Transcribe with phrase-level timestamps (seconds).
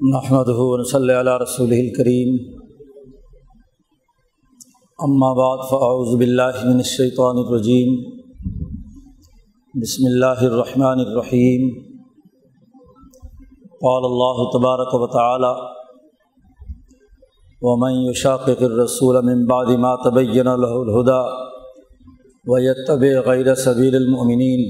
[0.00, 0.48] محمد
[0.86, 2.32] صلی علیہ رسول الکریم
[4.98, 7.94] اما بعد فاعوذ باللہ من الشیطان الرجیم
[9.74, 11.64] بسم اللہ الرحمن الرحیم
[13.80, 15.52] قال اللہ تبارک و تعالی
[17.62, 21.22] ومن يشاقق الرسول من بعد ما تبین له الهدى
[22.46, 24.68] ويتبع غیر سبیل المؤمنین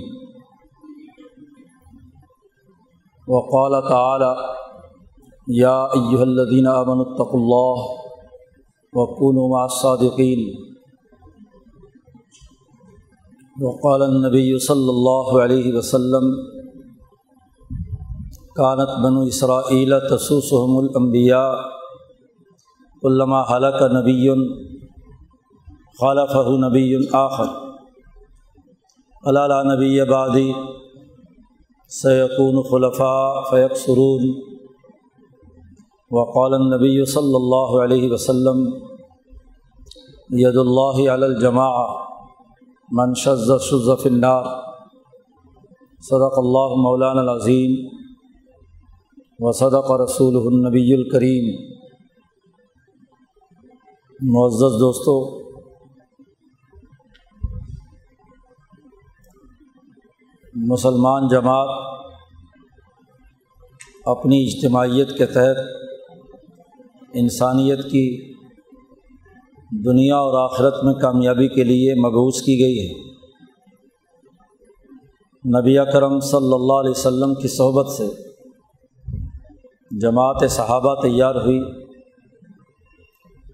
[3.28, 4.30] وقال تعالی
[5.46, 7.82] یا ایہا الذین آمنوا اتقوا اللہ
[8.92, 10.40] وکونوا مع الصادقین
[13.56, 16.26] وقال النبی صلی اللہ علیہ وسلم
[18.56, 21.46] کانت بنو اسرائیل تسوسهم الانبیاء
[23.02, 24.28] علامہ حلق نبی
[25.98, 27.54] خالفہ نبی آخر.
[29.24, 30.50] علالہ نبی بادی
[31.90, 34.28] سیقون خلفاء فیق سرون
[36.10, 38.58] وقال النبی صلی اللہ علیہ وسلم
[40.38, 41.70] ید اللہ علی الجماع
[42.90, 44.44] من شز شز فی النار.
[46.02, 47.74] صدق اللہ مولانا العظیم
[49.40, 51.48] و صدق رسول النبی الکریم
[54.20, 55.14] معزز دوستو،
[60.70, 61.74] مسلمان جماعت
[64.06, 65.58] اپنی اجتماعیت کے تحت
[67.18, 68.34] انسانیت کی
[69.84, 73.16] دنیا اور آخرت میں کامیابی کے لیے مبوس کی گئی ہے۔
[75.60, 78.06] نبی کرم صلی اللہ علیہ وسلم کی صحبت سے
[80.00, 81.60] جماعت صحابہ تیار ہوئی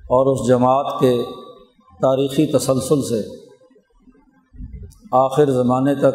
[0.03, 1.23] اور اس جماعت کے
[2.03, 3.29] تاریخی تسلسل سے
[5.13, 6.15] آخر زمانے تک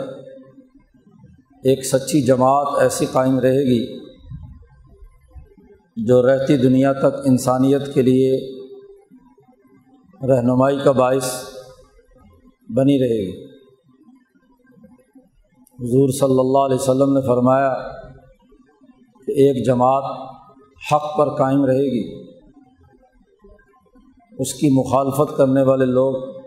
[1.63, 4.06] ایک سچی جماعت ایسی قائم رہے گی
[6.05, 8.57] جو رہتی دنیا تک انسانیت کے لیے
[10.27, 11.43] رہنمائی کا باعث
[12.69, 13.45] بنی رہے گی۔
[15.79, 17.73] حضور صلی اللہ علیہ وسلم نے فرمایا
[19.25, 20.03] کہ ایک جماعت
[20.91, 22.27] حق پر قائم رہے گی۔
[24.39, 26.41] اس کی مخالفت کرنے والے لوگ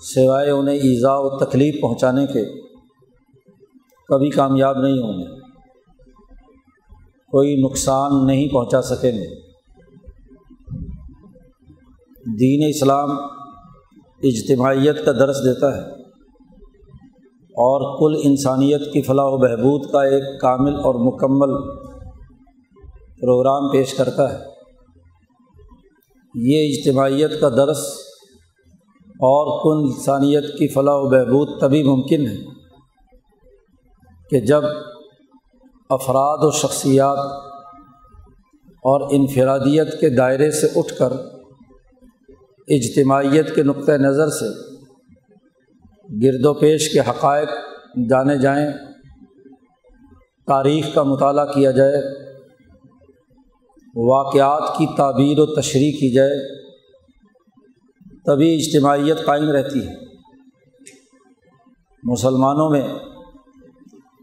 [0.00, 2.62] سوائے انہیں ایزا و تکلیف پہنچانے کے
[4.08, 5.41] کبھی کامیاب نہیں ہوں گے۔
[7.32, 9.40] کوئی نقصان نہیں پہنچا سکیں گے
[12.38, 13.10] دین اسلام
[14.22, 15.82] اجتماعیت کا درس دیتا ہے
[17.36, 21.72] اور کل انسانیت کی فلاح و بہبود کا ایک کامل اور مکمل
[23.20, 24.38] پروگرام پیش کرتا ہے۔
[26.34, 27.78] یہ اجتماعیت کا درس
[29.04, 32.36] اور کل انسانیت کی فلاح و بہبود تبھی ممکن ہے
[34.30, 34.62] کہ جب
[35.92, 37.18] افراد و شخصیات
[38.84, 41.12] اور انفرادیت کے دائرے سے اٹھ کر
[42.68, 44.48] اجتماعیت کے نقطۂ نظر سے
[46.22, 47.48] گرد و پیش کے حقائق
[48.10, 48.68] جانے جائیں،
[50.46, 52.02] تاریخ کا مطالعہ کیا جائے،
[53.96, 56.38] واقعات کی تعبیر و تشریح کی جائے،
[58.26, 59.94] تبھی اجتماعیت قائم رہتی ہے۔
[62.02, 62.86] مسلمانوں میں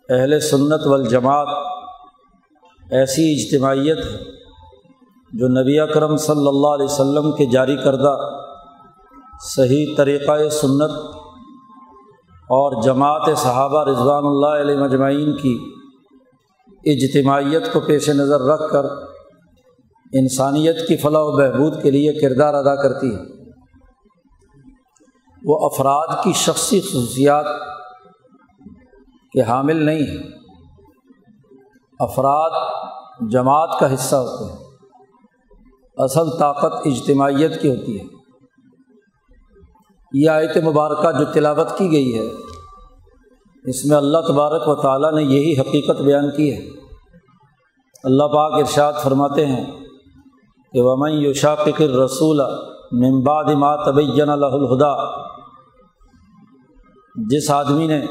[0.09, 1.47] اہل سنت والجماعت
[2.91, 4.17] ایسی اجتماعیت ہے
[5.33, 8.17] جو نبی اکرم صلی اللہ علیہ وسلم کے جاری کردہ
[9.55, 10.91] صحیح طریقۂ سنت
[12.41, 15.57] اور جماعت صحابہ رضوان اللہ علیہ مجمعین کی
[16.85, 18.85] اجتماعیت کو پیش نظر رکھ کر
[20.13, 23.21] انسانیت کی فلاح و بہبود کے لیے کردار ادا کرتی ہے۔
[25.45, 27.45] وہ افراد کی شخصی خصوصیات
[29.39, 30.17] کہ حامل نہیں ہے
[31.99, 32.49] افراد
[33.31, 34.59] جماعت کا حصہ ہوتے ہیں۔
[35.97, 38.05] اصل طاقت اجتماعیت کی ہوتی ہے۔
[40.13, 42.25] یہ آیت مبارکہ جو تلاوت کی گئی ہے،
[43.69, 46.67] اس میں اللہ تبارک و تعالیٰ نے یہی حقیقت بیان کی ہے۔
[48.03, 49.65] اللہ پاک ارشاد فرماتے ہیں
[50.73, 52.41] کہ ومن یوشاقر رسول
[52.91, 55.21] ممباد ما تبین الہدا
[57.15, 58.05] جس آدمی نے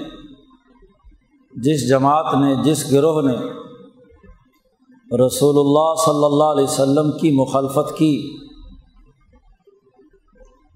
[1.64, 3.37] جس جماعت نے، جس گروہ نے
[5.10, 8.14] رسول اللہ صلی اللہ علیہ وسلم کی مخالفت کی،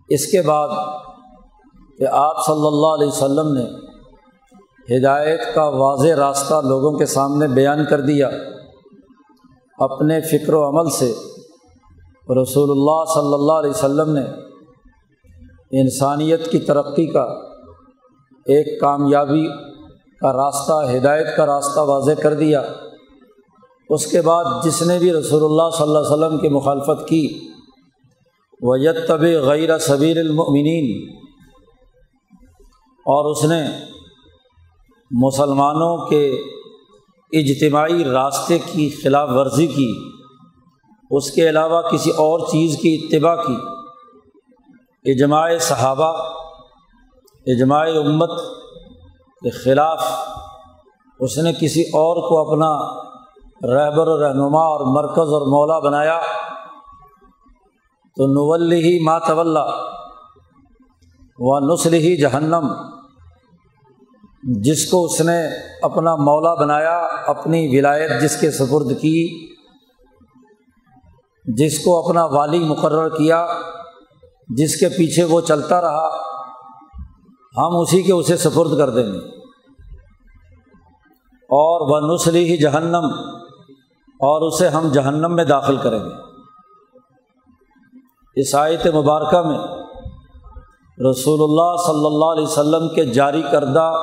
[0.08, 0.69] اس کے بعد
[1.99, 3.64] کہ آپ صلی اللہ علیہ وسلم نے
[4.88, 8.29] ہدایت کا واضح راستہ لوگوں کے سامنے بیان کر دیا،
[9.79, 11.12] اپنے فکر و عمل سے
[12.29, 14.25] رسول اللہ صلی اللہ علیہ وسلم نے
[15.81, 17.23] انسانیت کی ترقی کا
[18.46, 19.46] ایک کامیابی
[20.23, 22.63] کا راستہ، ہدایت کا راستہ واضح کر دیا۔
[23.89, 27.49] اس کے بعد جس نے بھی رسول اللہ صلی اللہ علیہ وسلم کی مخالفت کی
[28.63, 28.77] وہ
[29.09, 31.17] طب غیر صبیر المؤمنین
[33.07, 33.61] اور اس نے
[35.11, 36.25] مسلمانوں کے
[37.33, 39.93] اجتماعی راستے کی خلاف ورزی کی،
[41.11, 43.57] اس کے علاوہ کسی اور چیز کی اتباع کی۔
[45.05, 46.13] اجماع صحابہ،
[47.47, 48.31] اجماع امت
[49.43, 50.05] کے خلاف
[51.21, 53.03] اس نے کسی اور کو اپنا
[53.75, 56.21] رہبر و رہنما اور مرکز اور مولا بنایا
[58.17, 59.56] تو نول ہی ماتول
[61.39, 62.73] و نسل ہی جہنم،
[64.43, 65.47] جس کو اس نے
[65.83, 69.47] اپنا مولا بنایا، اپنی ولایت جس کے سپرد کی،
[71.44, 73.47] جس کو اپنا والی مقرر کیا،
[74.49, 76.31] جس کے پیچھے وہ چلتا رہا۔
[77.57, 79.19] ہم اسی کے اسے سپرد کر دیں گے۔
[81.43, 83.05] اور وہ نسلی ہی جہنم،
[84.13, 86.33] اور اسے ہم جہنم میں داخل کریں گے۔
[88.37, 89.59] اس آیت مبارکہ میں
[91.11, 94.03] رسول اللہ صلی اللہ علیہ وسلم کے جاری کردہ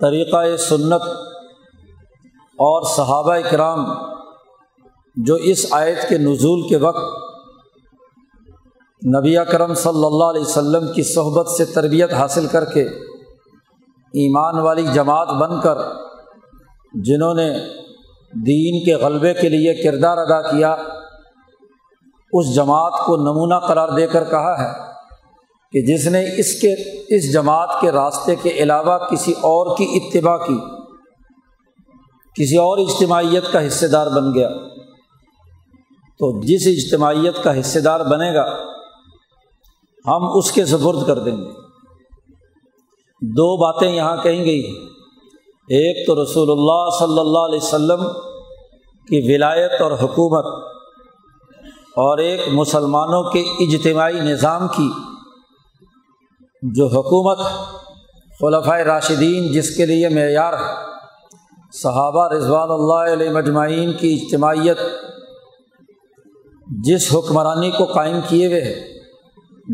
[0.00, 1.02] طریقۂ سنت
[2.52, 3.84] اور صحابہ کرام
[5.16, 7.21] جو اس آیت کے نزول کے وقت
[9.04, 12.82] نبی کرم صلی اللہ علیہ وسلم کی صحبت سے تربیت حاصل کر کے
[14.14, 15.78] ایمان والی جماعت بن کر
[16.94, 17.50] جنہوں نے
[18.34, 20.76] دین کے غلبے کے لیے کردار ادا کیا،
[22.32, 24.72] اس جماعت کو نمونہ قرار دے کر کہا ہے
[25.72, 26.72] کہ جس نے اس کے،
[27.16, 30.58] اس جماعت کے راستے کے علاوہ کسی اور کی اتباع کی،
[32.36, 34.48] کسی اور اجتماعیت کا حصے دار بن گیا۔
[36.20, 38.44] تو جس اجتماعیت کا حصے دار بنے گا
[40.06, 41.62] ہم اس کے سفرد کر دیں گے۔
[43.20, 44.62] دو باتیں یہاں کہیں گئی
[45.68, 48.04] ایک تو رسول اللہ صلی اللہ علیہ وسلم
[49.08, 50.44] کی ولایت اور حکومت
[51.96, 54.90] اور ایک مسلمانوں کے اجتماعی نظام کی،
[56.62, 57.38] جو حکومت
[58.40, 60.74] خلفۂ راشدین جس کے لیے معیار ہے۔
[61.82, 64.78] صحابہ رضوان اللہ علیہ مجمعین کی اجتماعیت
[66.84, 68.91] جس حکمرانی کو قائم کیے ہوئے ہے۔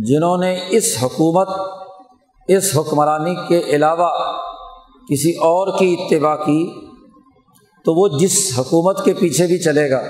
[0.05, 1.49] جنہوں نے اس حکومت،
[2.49, 4.11] اس حکمرانی کے علاوہ
[5.11, 6.89] کسی اور کی اتباع کی،
[7.85, 10.03] تو وہ جس حکومت کے پیچھے بھی چلے گا،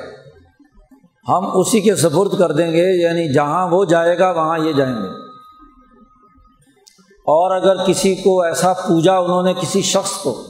[1.29, 4.95] ہم اسی کے سپرد کر دیں گے یعنی جہاں وہ جائے گا، وہاں یہ جائیں
[4.95, 5.09] گے۔
[7.19, 10.43] اور اگر کسی کو ایسا پوجا انہوں نے کسی شخص کو،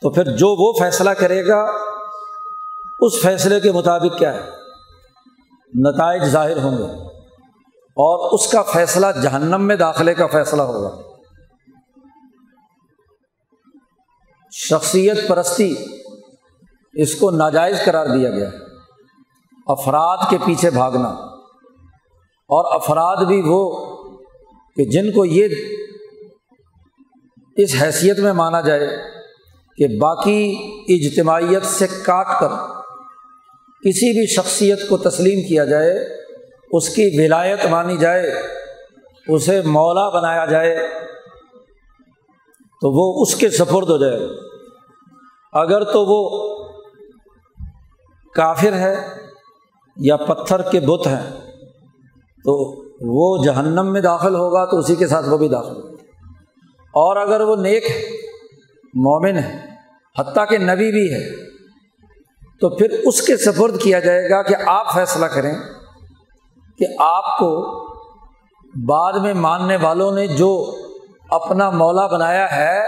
[0.00, 1.66] تو پھر جو وہ فیصلہ کرے گا،
[3.00, 4.50] اس فیصلے کے مطابق کیا ہے؟
[5.74, 7.15] نتائج ظاہر ہوں گے۔
[7.96, 11.00] اور اس کا فیصلہ جہنم میں داخلے کا فیصلہ ہوگا۔
[14.52, 15.74] شخصیت پرستی
[16.92, 18.50] اس کو ناجائز قرار دیا گیا۔
[19.66, 21.08] افراد کے پیچھے بھاگنا۔
[22.48, 23.86] اور افراد بھی وہ
[24.76, 25.48] کہ جن کو یہ
[27.56, 28.88] اس حیثیت میں مانا جائے
[29.76, 30.56] کہ باقی
[30.88, 32.48] اجتماعیت سے کاٹ کر
[33.84, 36.25] کسی بھی شخصیت کو تسلیم کیا جائے
[36.72, 38.32] اس کی ولایت مانی جائے،
[39.28, 40.88] اسے مولا بنایا جائے،
[42.80, 44.20] تو وہ اس کے سفرد ہو جائے۔
[45.52, 46.54] اگر تو وہ
[48.34, 48.96] کافر ہے
[49.96, 51.30] یا پتھر کے بت ہیں،
[52.44, 56.02] تو وہ جہنم میں داخل ہوگا، تو اسی کے ساتھ وہ بھی داخل ہوگا۔
[56.86, 57.84] اور اگر وہ نیک
[58.94, 59.66] مومن ہے،
[60.18, 61.46] حتیٰ کہ نبی بھی ہے،
[62.60, 65.54] تو پھر اس کے سفرد کیا جائے گا کہ آپ فیصلہ کریں۔
[66.78, 67.50] کہ آپ کو
[68.88, 70.76] بعد میں ماننے والوں نے جو
[71.30, 72.80] اپنا مولا بنایا ہے،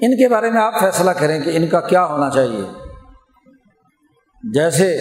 [0.00, 2.64] ان کے بارے میں آپ فیصلہ کریں کہ ان کا کیا ہونا چاہیے۔
[4.52, 4.98] جیسے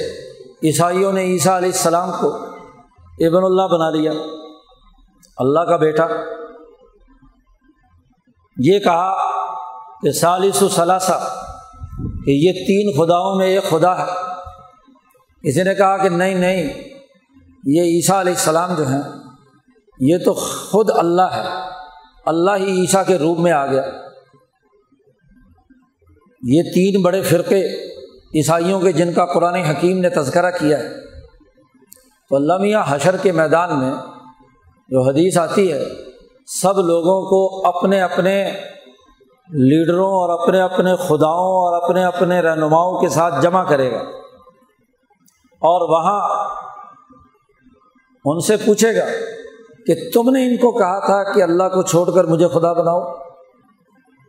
[0.64, 2.36] عیسائیوں نے عیسیٰ علیہ السلام کو
[3.20, 4.12] ابن اللہ بنا لیا،
[5.38, 6.08] اللہ کا بیٹا۔
[8.58, 9.18] یہ کہا
[10.02, 11.36] کہ سالس و ثلاثہ،
[12.26, 14.12] کہ یہ تین خداؤں میں ایک خدا ہے۔
[15.44, 16.64] کسی نے کہا کہ نہیں نہیں
[17.68, 19.02] یہ عیسیٰ علیہ السلام جو ہیں،
[20.00, 21.44] یہ تو خود اللہ ہے۔
[22.26, 23.84] اللہ ہی عیسیٰ کے روپ میں آ گیا۔
[26.44, 27.66] یہ تین بڑے فرقے
[28.36, 30.90] عیسائیوں کے جن کا قرآن حکیم نے تذکرہ کیا ہے۔
[32.30, 33.92] تو اللہ میاں حشر کے میدان میں
[34.90, 35.84] جو حدیث آتی ہے،
[36.62, 38.52] سب لوگوں کو اپنے اپنے
[39.50, 44.00] لیڈروں اور اپنے اپنے خداؤں اور اپنے اپنے رہنماؤں کے ساتھ جمع کرے گا۔
[45.62, 46.50] اور وہاں
[48.30, 49.06] ان سے پوچھے گا
[49.86, 53.02] کہ تم نے ان کو کہا تھا کہ اللہ کو چھوڑ کر مجھے خدا بناؤ؟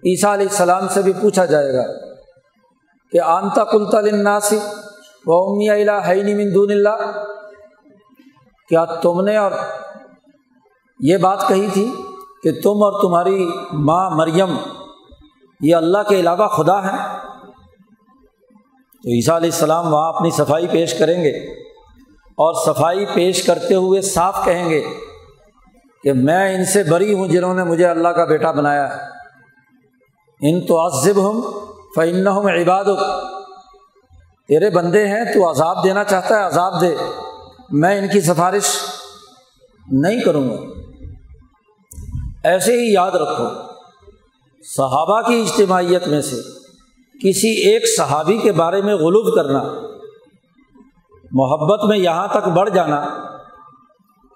[0.03, 1.83] عیسیٰ علیہ السلام سے بھی پوچھا جائے گا
[3.13, 4.59] کہ آنتا کلتا لناسی
[5.27, 7.11] و امی اللہ مندون اللہ؟
[8.69, 9.53] کیا تم نے اور
[11.01, 11.93] یہ بات کہی تھی
[12.43, 14.57] کہ تم اور تمہاری ماں مریم
[15.61, 16.97] یہ اللہ کے علاوہ خدا ہے
[19.05, 21.68] تو عیسیٰ علیہ السلام وہاں اپنی صفائی پیش کریں گے۔
[22.39, 24.85] اور صفائی پیش کرتے ہوئے صاف کہیں گے
[26.03, 29.03] کہ میں ان سے بری ہوں جنہوں نے مجھے اللہ کا بیٹا بنایا ہے۔
[30.41, 31.43] ان تو عذب ہوں
[31.97, 32.85] فن ہوں عباد
[34.49, 36.97] تیرے بندے ہیں، تو عذاب دینا چاہتا ہے، عذاب دے۔
[37.71, 38.65] میں ان کی سفارش
[39.93, 40.57] نہیں کروں گا۔
[42.45, 43.45] ایسے ہی یاد رکھو،
[44.77, 46.37] صحابہ کی اجتماعیت میں سے
[47.25, 49.65] کسی ایک صحابی کے بارے میں غلوب کرنا۔
[51.33, 53.05] محبت میں یہاں تک بڑھ جانا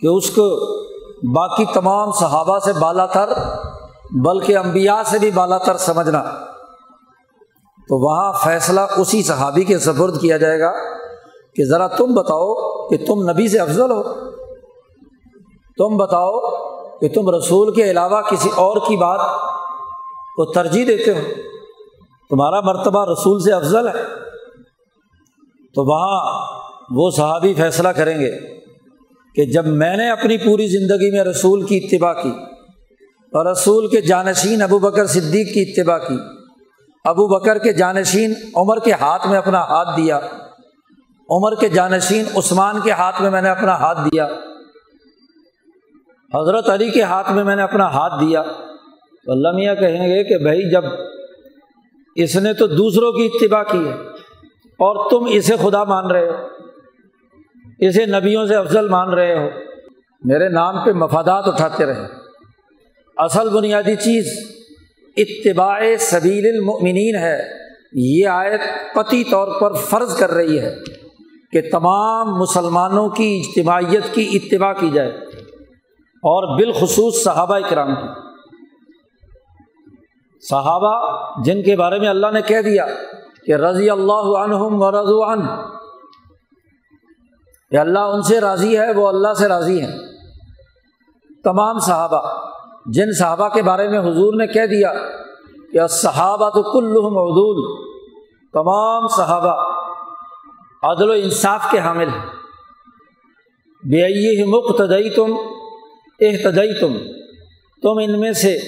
[0.01, 0.77] کہ اس کو
[1.35, 3.29] باقی تمام صحابہ سے بالا تر
[4.25, 6.23] بلکہ امبیا سے بھی بالا تر سمجھنا۔
[7.89, 10.73] تو وہاں فیصلہ اسی صحابی کے سفرد کیا جائے گا
[11.55, 12.55] کہ ذرا تم بتاؤ
[12.89, 14.03] کہ تم نبی سے افضل ہو۔
[15.79, 16.41] تم بتاؤ
[16.99, 19.21] کہ تم رسول کے علاوہ کسی اور کی بات
[20.37, 21.21] کو ترجیح دیتے ہو۔
[22.31, 23.93] تمہارا مرتبہ رسول سے افضل ہے۔
[25.75, 26.47] تو وہاں
[26.91, 28.31] وہ صحابی فیصلہ کریں گے
[29.37, 32.33] کہ جب میں نے اپنی پوری زندگی میں رسول کی اتباع کی
[33.33, 36.17] اور رسول کے جانشین ابو بکر صدیق کی اتباع کی،
[37.05, 40.21] ابو بکر کے جانشین عمر کے ہاتھ میں اپنا ہاتھ دیا،
[41.29, 44.27] عمر کے جانشین عثمان کے ہاتھ میں میں نے اپنا ہاتھ دیا،
[46.35, 48.43] حضرت علی کے ہاتھ میں میں نے اپنا ہاتھ دیا۔
[49.27, 50.85] تو اللہ میاں کہیں گے کہ بھائی جب
[52.17, 53.95] اس نے تو دوسروں کی اتباع کی ہے
[54.81, 56.62] اور تم اسے خدا مان رہے ہو۔
[57.89, 59.49] اسے نبیوں سے افضل مان رہے ہو۔
[60.25, 62.07] میرے نام پہ مفادات اٹھاتے رہے۔
[63.17, 64.55] اصل بنیادی چیز
[65.17, 67.43] اتباع سبیل المؤمنین ہے۔
[67.93, 68.61] یہ آیت
[68.95, 70.75] قطعی طور پر فرض کر رہی ہے
[71.53, 75.11] کہ تمام مسلمانوں کی اجتماعیت کی اتباع کی جائے
[76.07, 78.09] اور بالخصوص صحابہ کرام کی۔
[80.51, 82.87] صحابہ جن کے بارے میں اللہ نے کہہ دیا
[83.47, 85.67] کہ رضی اللہ عنہم و رضو عنہ
[87.73, 89.99] کہ اللہ ان سے راضی ہے، وہ اللہ سے راضی ہیں۔
[91.45, 92.49] تمام صحابہ،
[92.87, 94.93] جن صحابہ کے بارے میں حضور نے کہہ دیا
[95.73, 97.88] کہ صحابہ تو کل مودود
[98.52, 99.55] تمام صحابہ
[100.83, 102.26] عدل و انصاف کے حامل ہیں۔
[103.83, 105.35] بے مقتدئی تم
[106.21, 106.97] احتدئی تم
[107.83, 108.59] تم ان میں سے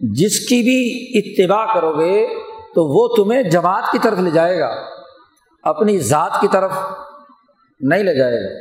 [0.00, 0.82] جس کی بھی
[1.18, 2.26] اتباع کرو گے
[2.74, 4.74] تو وہ تمہیں جماعت کی طرف لے جائے گا،
[5.62, 6.70] اپنی ذات کی طرف۔
[7.88, 8.58] نہیں لے جائے گا۔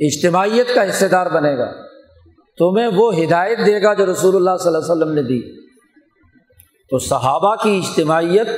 [0.00, 1.72] اجتماعیت کا حصے دار بنے گا۔
[2.58, 5.62] تمہیں وہ ہدایت دے گا جو رسول اللہ صلی اللہ علیہ وسلم نے دی۔
[6.90, 8.48] تو صحابہ کی اجتماعیت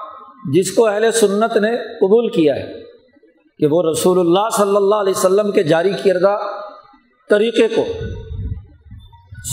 [0.53, 2.73] جس کو اہل سنت نے قبول کیا ہے
[3.59, 6.37] کہ وہ رسول اللہ صلی اللہ علیہ وسلم کے جاری کردہ
[7.29, 7.85] طریقے کو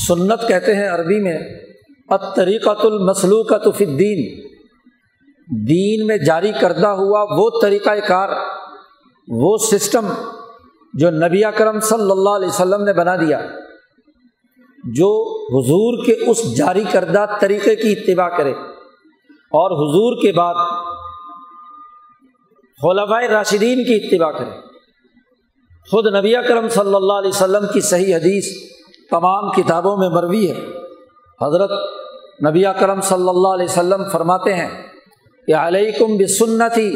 [0.09, 1.39] سنت کہتے ہیں عربی میں
[2.37, 4.52] طریقۃ المسلوقۃ فی الدین۔
[5.69, 8.29] دین میں جاری کردہ ہوا وہ طریقۂ کار،
[9.29, 10.07] وہ سسٹم
[10.95, 13.41] جو نبی کرم صلی اللہ علیہ وسلم نے بنا دیا،
[14.85, 18.53] جو حضور کے اس جاری کردہ طریقے کی اتباع کرے۔
[19.31, 20.55] اور حضور کے بعد
[22.83, 24.61] خلفۂ راشدین کی اتباع کرے۔
[25.91, 28.73] خود نبی کرم صلی اللہ علیہ وسلم کی صحیح حدیث
[29.11, 30.67] تمام کتابوں میں مروی ہے۔
[31.43, 31.71] حضرت
[32.49, 34.92] نبی کرم صلی اللہ علیہ وسلم فرماتے ہیں
[35.49, 36.91] کہ علیکم بسنتی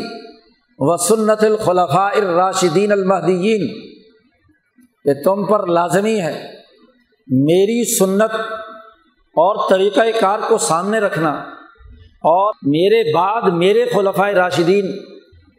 [0.79, 3.67] و سنت الخلفاء الراشدین المحدین
[5.05, 6.33] کہ تم پر لازمی ہے
[7.29, 8.35] میری سنت
[9.37, 11.31] اور طریقۂ کار کو سامنے رکھنا
[12.25, 14.93] اور میرے بعد میرے خلفۂ راشدین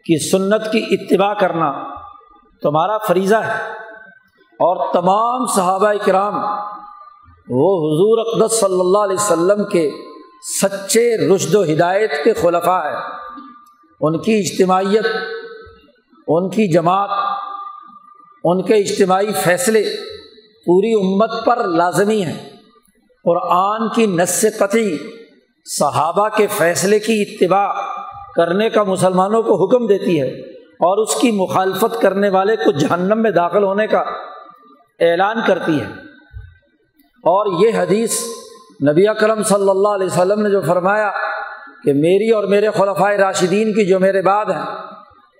[0.06, 1.70] کی سنت کی اتباع کرنا
[2.62, 3.56] تمہارا فریضہ ہے
[4.60, 6.34] اور تمام صحابہ کرام
[7.48, 9.90] وہ حضور اقدس صلی اللہ علیہ وسلم کے
[10.42, 12.96] سچے رشد و ہدایت کے خلفاء ہے
[14.00, 15.06] ان کی اجتماعیت،
[16.28, 17.10] ان کی جماعت،
[18.44, 19.96] ان کے اجتماعی فیصلے
[20.66, 22.50] پوری امت پر لازمی ہیں۔
[23.24, 24.96] قرآن کی نس قطعی،
[25.64, 27.68] صحابہ کے فیصلے کی اتباع
[28.36, 33.22] کرنے کا مسلمانوں کو حکم دیتی ہے اور اس کی مخالفت کرنے والے کو جہنم
[33.22, 33.98] میں داخل ہونے کا
[35.00, 35.86] اعلان کرتی ہے۔
[37.08, 38.24] اور یہ حدیث
[38.86, 41.10] نبی اکرم صلی اللہ علیہ وسلم نے جو فرمایا
[41.84, 44.62] کہ میری اور میرے خلفۂ راشدین کی جو میرے بعد ہیں،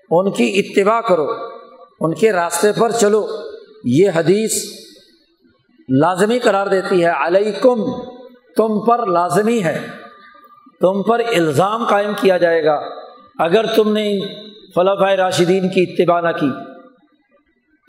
[0.09, 1.27] ان کی اتباع کرو،
[1.99, 3.27] ان کے راستے پر چلو۔
[3.83, 4.63] یہ حدیث
[5.89, 7.75] لازمی قرار دیتی ہے۔ علیکم،
[8.57, 9.87] تم پر لازمی ہے۔
[10.81, 12.81] تم پر الزام قائم کیا جائے گا۔
[13.39, 14.19] اگر تم نے
[14.75, 16.49] خلفۂ راشدین کی اتباع نہ کی،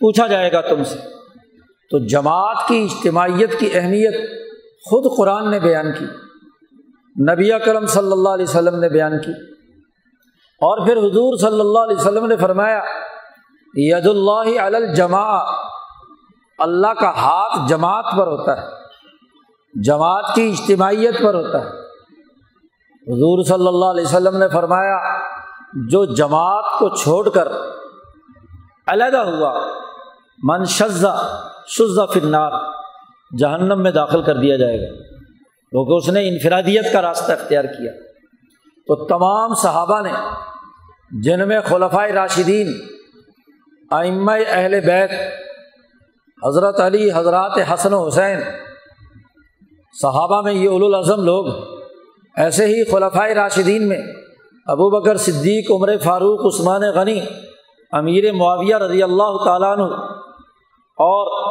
[0.01, 0.99] پوچھا جائے گا تم سے۔
[1.91, 4.31] تو جماعت کی اجتماعیت کی اہمیت
[4.85, 6.05] خود قرآن نے بیان کی،
[7.33, 9.33] نبی کرم صلی اللہ علیہ وسلم نے بیان کی۔
[10.63, 12.81] اور پھر حضور صلی اللہ علیہ وسلم نے فرمایا
[13.75, 15.43] ید اللہ الجماع
[16.59, 18.67] اللہ کا ہاتھ جماعت پر ہوتا ہے،
[19.83, 21.69] جماعت کی اجتماعیت پر ہوتا ہے۔
[23.07, 24.99] حضور صلی اللہ علیہ وسلم نے فرمایا،
[25.89, 27.49] جو جماعت کو چھوڑ کر
[28.87, 29.67] علیحدہ ہوا،
[30.43, 32.53] من شزہ شزہ فرنار
[33.39, 34.97] جہنم میں داخل کر دیا جائے گا۔
[35.71, 37.93] کیونکہ اس نے انفرادیت کا راستہ اختیار کیا۔
[38.87, 40.13] تو تمام صحابہ نے،
[41.23, 42.73] جن میں خلفۂ راشدین
[43.91, 45.11] آئمہ اہل بیت،
[46.47, 48.41] حضرت علی، حضرات حسن و حسین،
[50.03, 51.47] صحابہ میں یہ الاظم لوگ،
[52.37, 54.03] ایسے ہی خلفۂ راشدین میں،
[54.67, 57.21] ابو بکر صدیق، عمر فاروق، عثمان غنی،
[57.93, 59.95] امیر معاویہ رضی اللہ تعالیٰ عنہ
[60.99, 61.51] اور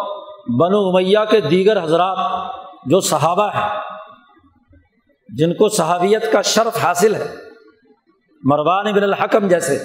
[0.58, 2.18] بنو امیہ کے دیگر حضرات
[2.86, 3.80] جو صحابہ ہیں،
[5.38, 7.36] جن کو صحابیت کا شرف حاصل ہے،
[8.44, 9.84] مروان بن الحکم جیسے،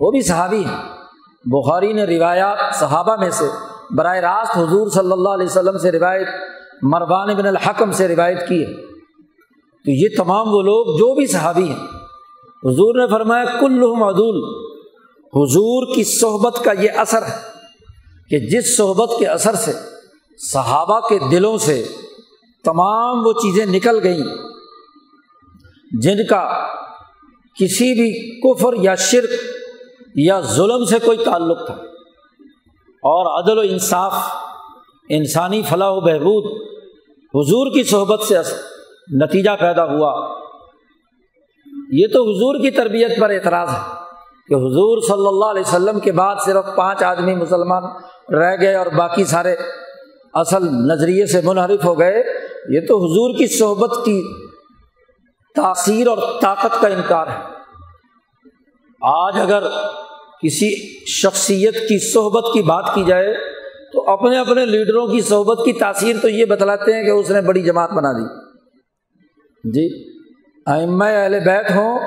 [0.00, 0.96] وہ بھی صحابی ہیں۔
[1.44, 3.44] بخاری نے روایات صحابہ میں سے
[3.90, 6.28] براہ راست حضور صلی اللہ علیہ وسلم سے روایت،
[6.82, 8.72] مروان بن الحکم سے روایت کی ہے۔
[9.84, 11.86] تو یہ تمام وہ لوگ جو بھی صحابی ہیں،
[12.64, 14.66] حضور نے فرمایا کل عدول۔
[15.34, 17.55] حضور کی صحبت کا یہ اثر ہے۔
[18.30, 19.72] کہ جس صحبت کے اثر سے،
[20.52, 21.86] صحابہ کے دلوں سے
[22.64, 24.24] تمام وہ چیزیں نکل گئیں
[26.02, 26.66] جن کا
[27.60, 29.30] کسی بھی کفر یا شرک
[30.14, 31.74] یا ظلم سے کوئی تعلق تھا۔
[32.84, 34.14] اور عدل و انصاف،
[35.08, 36.44] انسانی فلاح و بہبود
[37.34, 38.34] حضور کی صحبت سے
[39.12, 40.38] نتیجہ پیدا ہوا۔
[41.92, 43.94] یہ تو حضور کی تربیت پر اعتراض ہے
[44.48, 47.82] کہ حضور صلی اللہ علیہ وسلم کے بعد صرف پانچ آدمی مسلمان
[48.32, 49.56] رہ گئے اور باقی سارے
[50.34, 52.22] اصل نظریے سے منحرف ہو گئے۔
[52.68, 54.22] یہ تو حضور کی صحبت کی
[55.54, 57.56] تاثیر اور طاقت کا انکار ہے۔
[59.02, 59.62] آج اگر
[60.42, 63.34] کسی شخصیت کی صحبت کی بات کی جائے
[63.92, 67.40] تو اپنے اپنے لیڈروں کی صحبت کی تاثیر تو یہ بتلاتے ہیں کہ اس نے
[67.40, 68.46] بڑی جماعت بنا دی۔
[69.70, 70.14] جی
[70.66, 71.98] ائمہ اہل بیت ہوں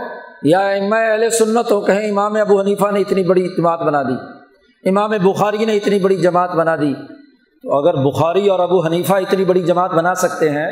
[0.43, 4.38] یا ائمہ اہل سنت ہو کہیں امام ابو حنیفہ نے اتنی بڑی جماعت بنا دی۔
[4.89, 6.93] امام بخاری نے اتنی بڑی جماعت بنا دی۔
[7.63, 10.67] تو اگر بخاری اور ابو حنیفہ اتنی بڑی جماعت بنا سکتے ہیں،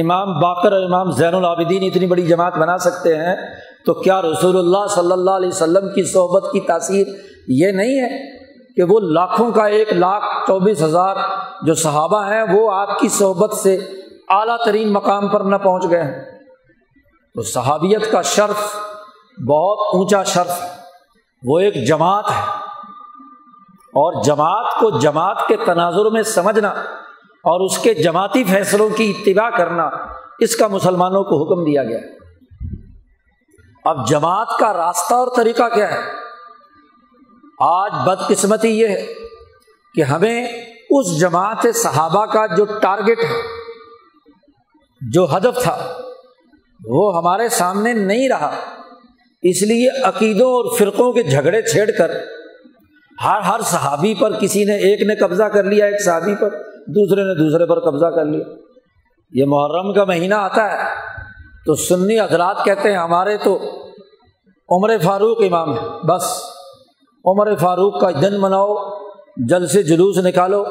[0.00, 3.36] امام باقر اور امام زین العابدین اتنی بڑی جماعت بنا سکتے ہیں،
[3.86, 7.06] تو کیا رسول اللہ صلی اللہ علیہ وسلم کی صحبت کی تاثیر
[7.48, 8.38] یہ نہیں ہے
[8.76, 11.16] کہ وہ لاکھوں کا ایک لاکھ چوبیس ہزار
[11.62, 13.78] جو صحابہ ہیں، وہ آپ کی صحبت سے
[14.28, 16.38] اعلیٰ ترین مقام پر نہ پہنچ گئے ہیں؟
[17.34, 18.76] تو صحابیت کا شرف
[19.48, 20.60] بہت اونچا شرف
[21.42, 22.53] وہ ایک جماعت ہے۔
[23.94, 26.68] اور جماعت کو جماعت کے تناظر میں سمجھنا
[27.24, 29.90] اور اس کے جماعتی فیصلوں کی اتباع کرنا،
[30.38, 31.98] اس کا مسلمانوں کو حکم دیا گیا۔
[33.84, 35.98] اب جماعت کا راستہ اور طریقہ کیا ہے؟
[37.60, 39.06] آج بدقسمتی یہ ہے
[39.94, 40.46] کہ ہمیں
[40.90, 43.42] اس جماعت صحابہ کا جو ٹارگیٹ ہے
[45.00, 45.98] جو ہدف تھا،
[46.84, 48.50] وہ ہمارے سامنے نہیں رہا۔
[49.42, 52.10] اس لیے عقیدوں اور فرقوں کے جھگڑے چھیڑ کر
[53.24, 56.50] ہر ہر صحابی پر کسی نے ایک نے قبضہ کر لیا، ایک صحابی پر،
[56.86, 58.44] دوسرے نے دوسرے پر قبضہ کر لیا۔
[59.32, 60.78] یہ محرم کا مہینہ آتا ہے۔
[61.66, 63.58] تو سنی حضرات کہتے ہیں، ہمارے تو
[64.70, 66.42] عمر فاروق امام ہے بس۔
[67.24, 68.74] عمر فاروق کا دن مناؤ
[69.36, 70.64] جل سے جلوس نکالو۔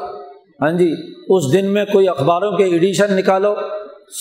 [0.62, 0.94] ہاں جی
[1.28, 3.54] اس دن میں کوئی اخباروں کے ایڈیشن نکالو۔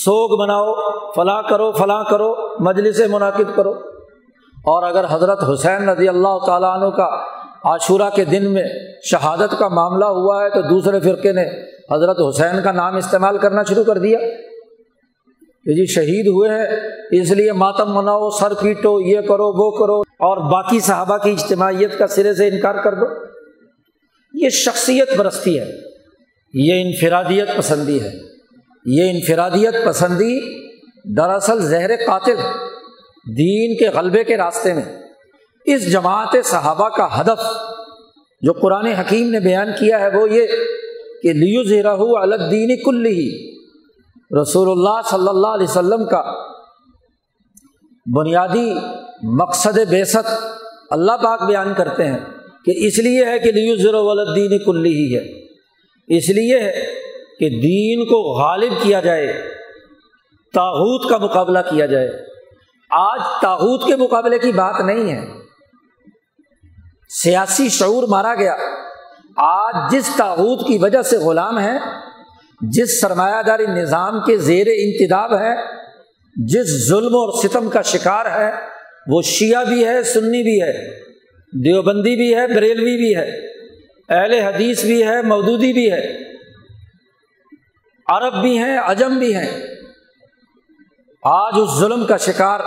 [0.05, 0.73] سوگ مناؤ،
[1.15, 3.71] فلاں کرو فلاں کرو مجلس منعقد کرو۔
[4.65, 7.09] اور اگر حضرت حسین رضی اللہ تعالیٰ عنہ کا
[7.63, 8.63] عاشورہ کے دن میں
[9.04, 11.43] شہادت کا معاملہ ہوا ہے تو دوسرے فرقے نے
[11.91, 14.19] حضرت حسین کا نام استعمال کرنا شروع کر دیا۔
[15.65, 16.65] کہ جی شہید ہوئے ہیں،
[17.12, 21.97] اس لیے ماتم مناؤ، سر پیٹو، یہ کرو، وہ کرو، اور باقی صحابہ کی اجتماعیت
[21.97, 23.06] کا سرے سے انکار کر دو۔
[24.34, 25.65] یہ شخصیت برستی ہے،
[26.54, 28.12] یہ انفرادیت پسندی ہے۔
[28.86, 30.39] یہ انفرادیت پسندی
[31.17, 32.36] دراصل زہر قاتل،
[33.38, 35.02] دین کے غلبے کے راستے میں۔
[35.65, 37.47] اس جماعت صحابہ کا ہدف
[38.41, 40.47] جو قرآن حکیم نے بیان کیا ہے وہ یہ
[41.23, 43.54] کہ لیو زیرہ الدین کل ہی
[44.41, 46.23] رسول اللہ صلی اللہ علیہ وسلم کا
[48.15, 48.73] بنیادی
[49.23, 50.17] مقصد بیست
[50.89, 52.19] اللہ پاک بیان کرتے ہیں
[52.65, 55.43] کہ اس لیے ہے کہ لیو ذرا الدین کل ہی ہے۔
[56.17, 56.86] اس لیے ہے
[57.39, 59.34] کہ دین کو غالب کیا جائے
[60.54, 62.10] تاحود کا مقابلہ کیا جائے۔
[62.91, 65.42] آج تاحود کے مقابلے کی بات نہیں ہے۔
[67.21, 68.56] سیاسی شعور مارا گیا۔
[69.38, 71.78] آج جس تاحود کی وجہ سے غلام ہے،
[72.62, 75.56] جس سرمایہ داری نظام کے زیر انتداب ہے،
[76.36, 78.52] جس ظلم اور ستم کا شکار ہے،
[79.08, 80.89] وہ شیعہ بھی ہے، سنی بھی ہے،
[81.65, 83.39] دیوبندی بھی ہے، بریلوی بھی ہے،
[84.10, 86.17] اہل حدیث بھی ہے، مودودی بھی ہے،
[88.08, 89.65] عرب بھی ہیں، عجم بھی ہیں۔
[91.23, 92.60] آج اس ظلم کا شکار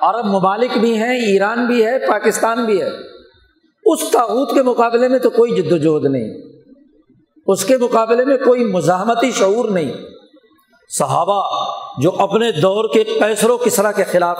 [0.00, 3.17] عرب ممالک بھی ہیں، ایران بھی ہے، پاکستان بھی ہے۔
[3.88, 6.30] اس تاوت کے مقابلے میں تو کوئی جد و جہد نہیں،
[7.46, 9.92] اس کے مقابلے میں کوئی مزاحمتی شعور نہیں۔
[10.90, 11.42] صحابہ
[12.02, 14.38] جو اپنے دور کے پیسر و کسرا کے خلاف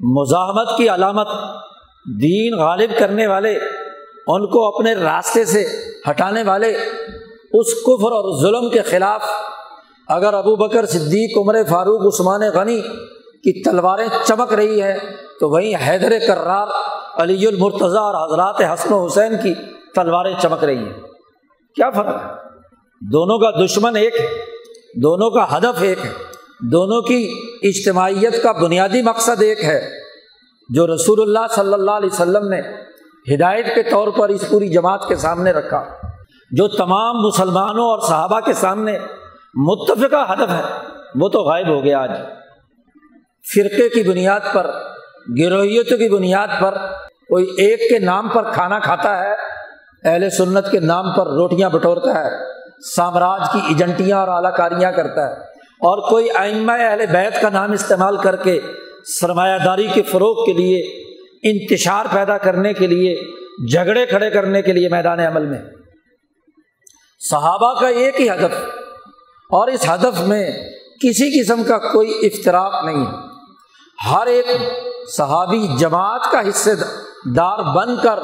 [0.00, 1.28] مزاحمت کی علامت
[2.20, 3.54] دین غالب کرنے والے،
[4.26, 5.64] ان کو اپنے راستے سے
[6.10, 6.72] ہٹانے والے،
[7.52, 9.22] اس کفر اور ظلم کے خلاف
[10.08, 12.80] اگر ابو بکر صدیق، عمر فاروق، عثمان غنی
[13.44, 14.96] کی تلواریں چمک رہی ہے
[15.40, 16.66] تو وہیں حیدر کرار
[17.22, 19.54] علی المرتضیٰ اور حضرات حسن و حسین کی
[19.94, 21.00] تلواریں چمک رہی ہیں۔
[21.74, 22.48] کیا فرق ہے؟
[23.12, 24.26] دونوں کا دشمن ایک ہے،
[25.02, 26.12] دونوں کا ہدف ایک ہے،
[26.72, 29.90] دونوں کی اجتماعیت کا بنیادی مقصد ایک ہے۔
[30.68, 32.60] جو رسول اللہ صلی اللہ علیہ وسلم نے
[33.34, 35.84] ہدایت کے طور پر اس پوری جماعت کے سامنے رکھا،
[36.50, 38.98] جو تمام مسلمانوں اور صحابہ کے سامنے
[39.54, 40.62] متفقہ ہدف ہے،
[41.14, 42.10] وہ تو غائب ہو گیا آج۔
[43.54, 44.70] فرقے کی بنیاد پر
[45.28, 46.76] گروہیتوں کی بنیاد پر
[47.28, 49.32] کوئی ایک کے نام پر کھانا کھاتا ہے،
[50.04, 52.30] اہل سنت کے نام پر روٹیاں بٹورتا ہے،
[52.86, 55.34] سامراج کی ایجنٹیاں اور اعلی کاریاں کرتا ہے،
[55.80, 58.58] اور کوئی آئمہ اہل بیت کا نام استعمال کر کے
[59.10, 60.80] سرمایہ داری کے فروغ کے لیے،
[61.50, 63.14] انتشار پیدا کرنے کے لیے،
[63.66, 65.60] جھگڑے کھڑے کرنے کے لیے میدان عمل میں۔
[67.20, 68.56] صحابہ کا ایک ہی ہدف،
[69.50, 70.44] اور اس ہدف میں
[71.02, 74.46] کسی قسم کا کوئی افطراک نہیں۔ ہے ہر ایک
[75.16, 76.74] صحابی جماعت کا حصے
[77.36, 78.18] دار بن کر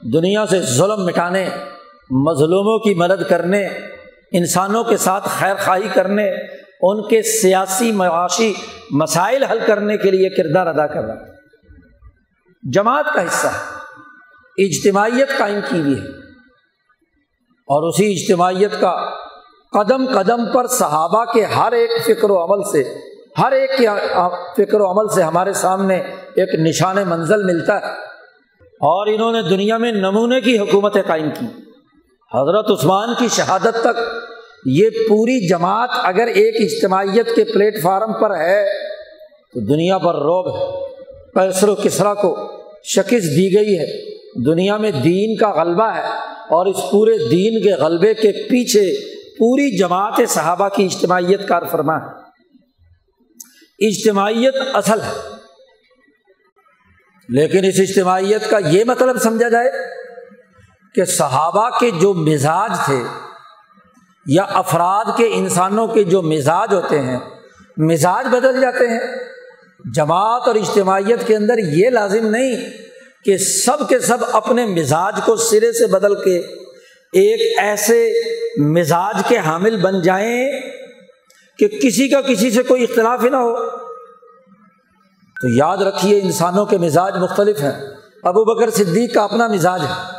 [0.00, 1.48] دنیا سے ظلم مٹانے،
[2.10, 3.66] مظلوموں کی مدد کرنے،
[4.32, 6.30] انسانوں کے ساتھ خیر خواہی کرنے،
[6.82, 8.54] ان کے سیاسی معاشی
[8.90, 11.14] مسائل حل کرنے کے لیے کردار ادا کر رہا
[12.72, 16.20] جماعت کا حصہ ہے، اجتماعیت قائم کی ہوئی ہے۔
[17.72, 19.10] اور اسی اجتماعیت کا
[19.72, 23.86] قدم قدم پر صحابہ کے ہر ایک فکر و عمل سے ہر ایک کے
[24.56, 25.96] فکر و عمل سے ہمارے سامنے
[26.34, 28.10] ایک نشان منزل ملتا ہے۔
[28.60, 31.46] اور انہوں نے دنیا میں نمونے کی حکومتیں قائم کی۔
[32.34, 34.00] حضرت عثمان کی شہادت تک
[34.66, 38.66] یہ پوری جماعت اگر ایک اجتماعیت کے پلیٹ فارم پر ہے
[39.54, 40.94] تو دنیا پر روب ہے۔
[41.34, 42.52] پیسر و کسرا کو
[42.84, 44.14] شکست دی گئی ہے۔
[44.44, 46.06] دنیا میں دین کا غلبہ ہے
[46.50, 51.96] اور اس پورے دین کے غلبے کے پیچھے پوری جماعت صحابہ کی اجتماعیت کار فرما
[51.96, 52.19] ہے۔
[53.80, 55.30] اجتماعیت اصل ہے۔
[57.28, 59.70] لیکن اس اجتماعیت کا یہ مطلب سمجھا جائے
[60.94, 63.02] کہ صحابہ کے جو مزاج تھے
[64.26, 67.18] یا افراد کے انسانوں کے جو مزاج ہوتے ہیں،
[67.76, 69.00] مزاج بدل جاتے ہیں۔
[69.94, 72.56] جماعت اور اجتماعیت کے اندر یہ لازم نہیں
[73.24, 76.38] کہ سب کے سب اپنے مزاج کو سرے سے بدل کے
[77.12, 78.12] ایک ایسے
[78.56, 80.60] مزاج کے حامل بن جائیں۔
[81.60, 83.70] کہ کسی کا کسی سے کوئی اختلاف ہی نہ ہو۔
[85.42, 87.86] تو یاد رکھیے انسانوں کے مزاج مختلف ہیں۔
[88.22, 90.18] ابو بکر صدیق کا اپنا مزاج ہے۔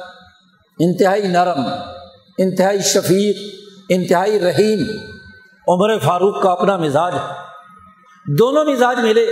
[0.79, 1.65] انتہائی نرم،
[2.37, 3.35] انتہائی شفیق،
[3.89, 4.79] انتہائی رحیم،
[5.67, 7.33] عمر فاروق کا اپنا مزاج ہے۔
[8.37, 9.27] دونوں مزاج ملے۔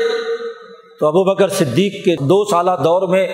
[1.00, 3.28] تو ابو بکر صدیق کے دو سالہ دور میں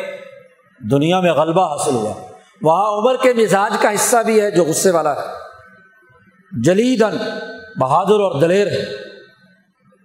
[0.91, 2.13] دنیا میں غلبہ حاصل ہوا۔
[2.61, 5.27] وہاں عمر کے مزاج کا حصہ بھی ہے جو غصے والا ہے۔
[6.63, 7.17] جلیدن
[7.79, 8.85] بہادر اور دلیر ہے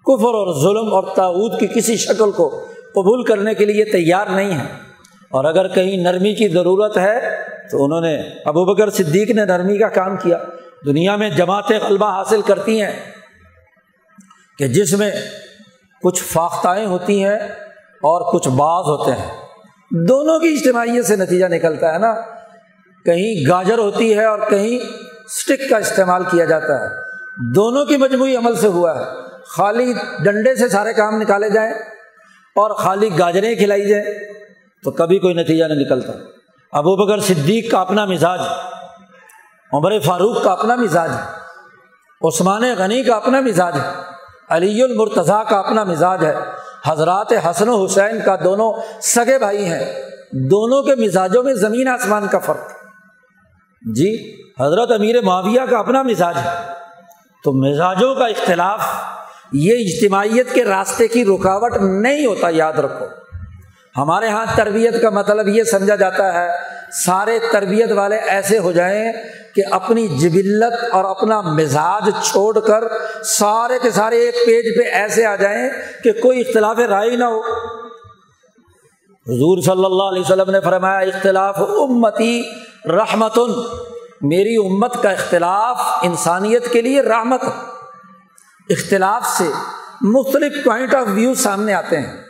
[0.07, 4.59] کفر اور ظلم اور تعود کی کسی شکل کو قبول کرنے کے لیے تیار نہیں
[4.59, 4.65] ہے
[5.31, 7.21] اور اگر کہیں نرمی کی ضرورت ہے،
[7.71, 10.39] تو انہوں نے ابو بکر صدیق نے نرمی کا کام کیا۔
[10.87, 12.93] دنیا میں جماعتیں غلبہ حاصل کرتی ہیں
[14.59, 15.11] کہ جس میں
[16.03, 17.39] کچھ فاختائیں ہوتی ہیں
[17.81, 19.31] اور کچھ بعض ہوتے ہیں۔
[19.91, 22.15] دونوں کی اجتماعیت سے نتیجہ نکلتا ہے نا۔
[23.05, 24.79] کہیں گاجر ہوتی ہے اور کہیں
[25.25, 27.10] اسٹک کا استعمال کیا جاتا ہے۔
[27.41, 29.05] دونوں کی مجموعی عمل سے ہوا ہے۔
[29.47, 29.93] خالی
[30.25, 31.73] ڈنڈے سے سارے کام نکالے جائیں
[32.57, 34.05] اور خالی گاجریں کھلائی جائیں
[34.85, 36.13] تو کبھی کوئی نتیجہ نہیں نکلتا۔
[36.73, 38.41] ابو بکر صدیق کا اپنا مزاج،
[39.73, 41.11] عمر فاروق کا اپنا مزاج،
[42.23, 43.91] عثمان غنی کا اپنا مزاج ہے
[44.49, 46.35] علی المرتضیٰ کا اپنا مزاج ہے۔
[46.87, 48.73] حضرات حسن و حسین کا دونوں
[49.03, 52.71] سگے بھائی ہیں۔ دونوں کے مزاجوں میں زمین آسمان کا فرق۔
[53.95, 56.80] جی حضرت امیر معاویہ کا اپنا مزاج ہے۔
[57.45, 58.81] تو مزاجوں کا اختلاف،
[59.53, 63.07] یہ اجتماعیت کے راستے کی رکاوٹ نہیں ہوتا، یاد رکھو۔
[63.97, 66.49] ہمارے یہاں تربیت کا مطلب یہ سمجھا جاتا ہے،
[67.05, 69.13] سارے تربیت والے ایسے ہو جائیں
[69.55, 72.85] کہ اپنی جبلت اور اپنا مزاج چھوڑ کر
[73.25, 75.69] سارے کے سارے ایک پیج پہ ایسے آ جائیں
[76.05, 77.41] کہ کوئی اختلاف رائے نہ ہو۔
[79.27, 82.43] حضور صلی اللہ علیہ وسلم نے فرمایا، اختلاف امتی
[82.85, 83.39] رحمت
[84.21, 87.43] میری امت کا اختلاف انسانیت کے لیے رحمت
[88.69, 89.53] اختلاف سے
[90.01, 92.23] مختلف پوائنٹ آف ویو سامنے آتے ہیں۔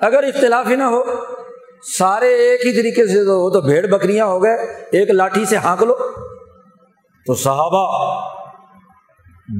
[0.00, 1.02] اگر اختلاف ہی نہ ہو،
[1.98, 4.54] سارے ایک ہی طریقے سے وہ تو بھیڑ بکریاں ہو گئے،
[4.92, 5.94] ایک لاٹھی سے ہانک لو۔
[7.26, 8.20] تو صحابہ،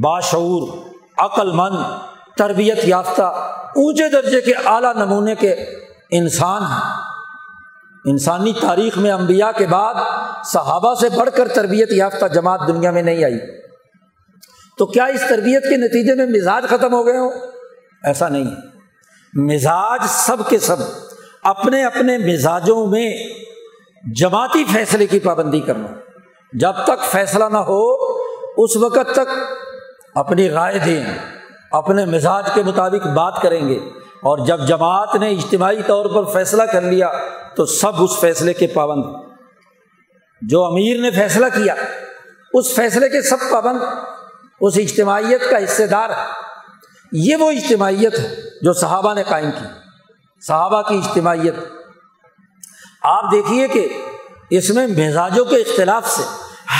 [0.02, 0.68] باشعور
[1.18, 1.76] عقل مند
[2.36, 5.52] تربیت یافتہ، اونچے درجے کے اعلیٰ نمونے کے
[6.10, 7.05] انسان ہیں۔
[8.06, 9.94] انسانی تاریخ میں انبیاء کے بعد
[10.44, 13.38] صحابہ سے بڑھ کر تربیت یافتہ جماعت دنیا میں نہیں آئی۔
[14.78, 17.30] تو کیا اس تربیت کے نتیجے میں مزاج ختم ہو گئے ہوں؟
[18.04, 18.50] ایسا نہیں۔
[19.34, 20.76] مزاج سب کے سب
[21.42, 23.16] اپنے اپنے مزاجوں میں
[24.14, 25.86] جماعتی فیصلے کی پابندی کرنا۔
[26.52, 27.92] جب تک فیصلہ نہ ہو،
[28.56, 29.28] اس وقت تک
[30.14, 31.04] اپنی رائے دیں،
[31.70, 33.78] اپنے مزاج کے مطابق بات کریں گے۔
[34.16, 37.10] اور جب جماعت نے اجتماعی طور پر فیصلہ کر لیا
[37.56, 39.02] تو سب اس فیصلے کے پابند
[40.42, 41.74] جو امیر نے فیصلہ کیا،
[42.52, 43.78] اس فیصلے کے سب پابند
[44.60, 46.24] اس اجتماعیت کا حصے دار ہے
[47.12, 49.64] یہ وہ اجتماعیت ہے جو صحابہ نے قائم کی۔
[50.46, 51.54] صحابہ کی اجتماعیت۔
[53.02, 53.88] آپ دیکھیے کہ
[54.50, 56.22] اس میں مزاجوں کے اختلاف سے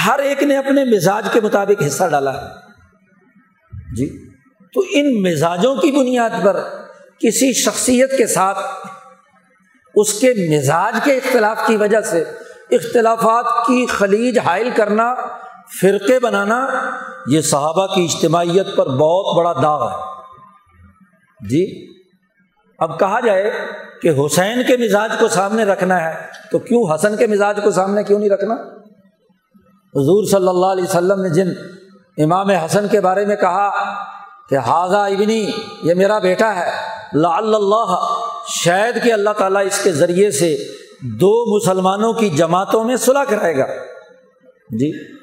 [0.06, 2.48] ہر ایک نے اپنے مزاج کے مطابق حصہ ڈالا ہے۔
[3.96, 4.28] جی
[4.74, 6.60] تو ان مزاجوں کی بنیاد پر
[7.18, 8.58] کسی شخصیت کے ساتھ
[9.96, 12.24] اس کے مزاج کے اختلاف کی وجہ سے
[12.70, 15.14] اختلافات کی خلیج حائل کرنا،
[15.80, 16.66] فرقے بنانا،
[17.26, 21.64] یہ صحابہ کی اجتماعیت پر بہت بڑا داغ ہے۔ جی
[22.78, 23.50] اب کہا جائے
[24.02, 26.14] کہ حسین کے مزاج کو سامنے رکھنا ہے،
[26.52, 28.54] تو کیوں حسن کے مزاج کو سامنے کیوں نہیں رکھنا؟
[29.94, 31.52] حضور صلی اللہ علیہ وسلم نے جن
[32.24, 33.94] امام حسن کے بارے میں کہا
[34.48, 35.50] کہ حاضہ ابنی،
[35.82, 36.70] یہ میرا بیٹا ہے
[37.14, 38.15] لا اللہ
[38.48, 40.56] شاید کہ اللہ تعالیٰ اس کے ذریعے سے
[41.00, 43.66] دو مسلمانوں کی جماعتوں میں صلاح کرائے گا۔
[44.70, 45.14] جی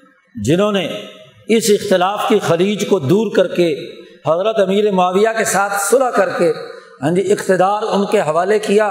[0.44, 1.02] جنہوں نے
[1.48, 3.90] اس اختلاف کی خلیج کو دور کر کے
[4.28, 6.54] حضرت امیر معاویہ کے ساتھ صلاح کر کے
[7.02, 8.88] ہاں جی اقتدار ان کے حوالے کیا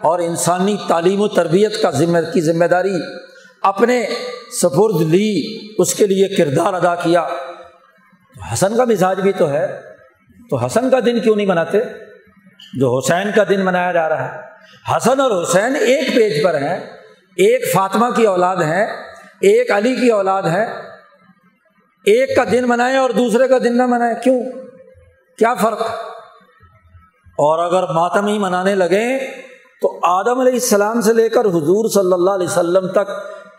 [0.00, 2.94] اور انسانی تعلیم و تربیت کا ذمہ، کی ذمہ داری
[3.62, 4.06] اپنے
[4.62, 7.28] سپرد لی، اس کے لیے کردار ادا کیا۔
[8.52, 9.80] حسن کا مزاج بھی تو ہے۔
[10.50, 11.80] تو حسن کا دن کیوں نہیں مناتے؟
[12.78, 14.40] جو حسین کا دن منایا جا رہا ہے۔
[14.96, 16.80] حسن اور حسین ایک پیج پر ہیں۔
[17.30, 18.84] ایک فاطمہ کی اولاد ہے
[19.40, 20.62] ایک علی کی اولاد ہے
[22.04, 24.42] ایک کا دن منائے اور دوسرے کا دن نہ منائے کیوں؟
[25.38, 25.80] کیا فرق؟
[27.30, 29.18] اور اگر ماتم ہی منانے لگیں
[29.82, 33.06] تو آدم علیہ السلام سے لے کر حضور صلی اللہ علیہ وسلم تک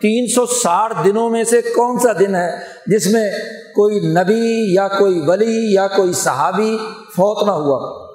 [0.02, 2.52] تین سو ساٹھ دنوں میں سے کون سا دن ہے
[2.88, 3.32] جس میں
[3.76, 6.78] کوئی نبی یا کوئی ولی یا کوئی صحابی
[7.15, 8.11] فوت نہ ہوا؟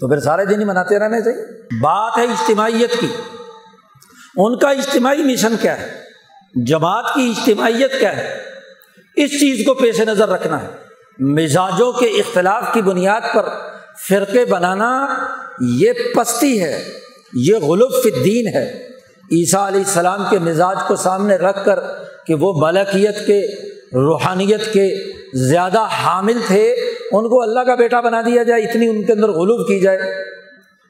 [0.00, 1.44] تو پھر سارے دن ہی مناتے رہنے چاہیے۔
[1.80, 3.06] بات ہے اجتماعیت کی۔
[4.36, 6.00] ان کا اجتماعی مشن کیا ہے؟
[6.66, 8.38] جماعت کی اجتماعیت کیا ہے؟
[9.16, 10.68] اس چیز کو پیش نظر رکھنا ہے۔
[11.18, 13.48] مزاجوں کے اختلاف کی بنیاد پر
[14.08, 15.06] فرقے بنانا
[15.60, 16.84] یہ پستی ہے۔
[17.34, 18.88] یہ غلط الدین ہے۔
[19.32, 21.78] عیسیٰ علیہ السلام کے مزاج کو سامنے رکھ کر
[22.26, 28.20] کہ وہ ملکیت کے، روحانیت کے زیادہ حامل تھے۔ ان کو اللہ کا بیٹا بنا
[28.26, 29.98] دیا جائے، اتنی ان کے اندر غلوب کی جائے۔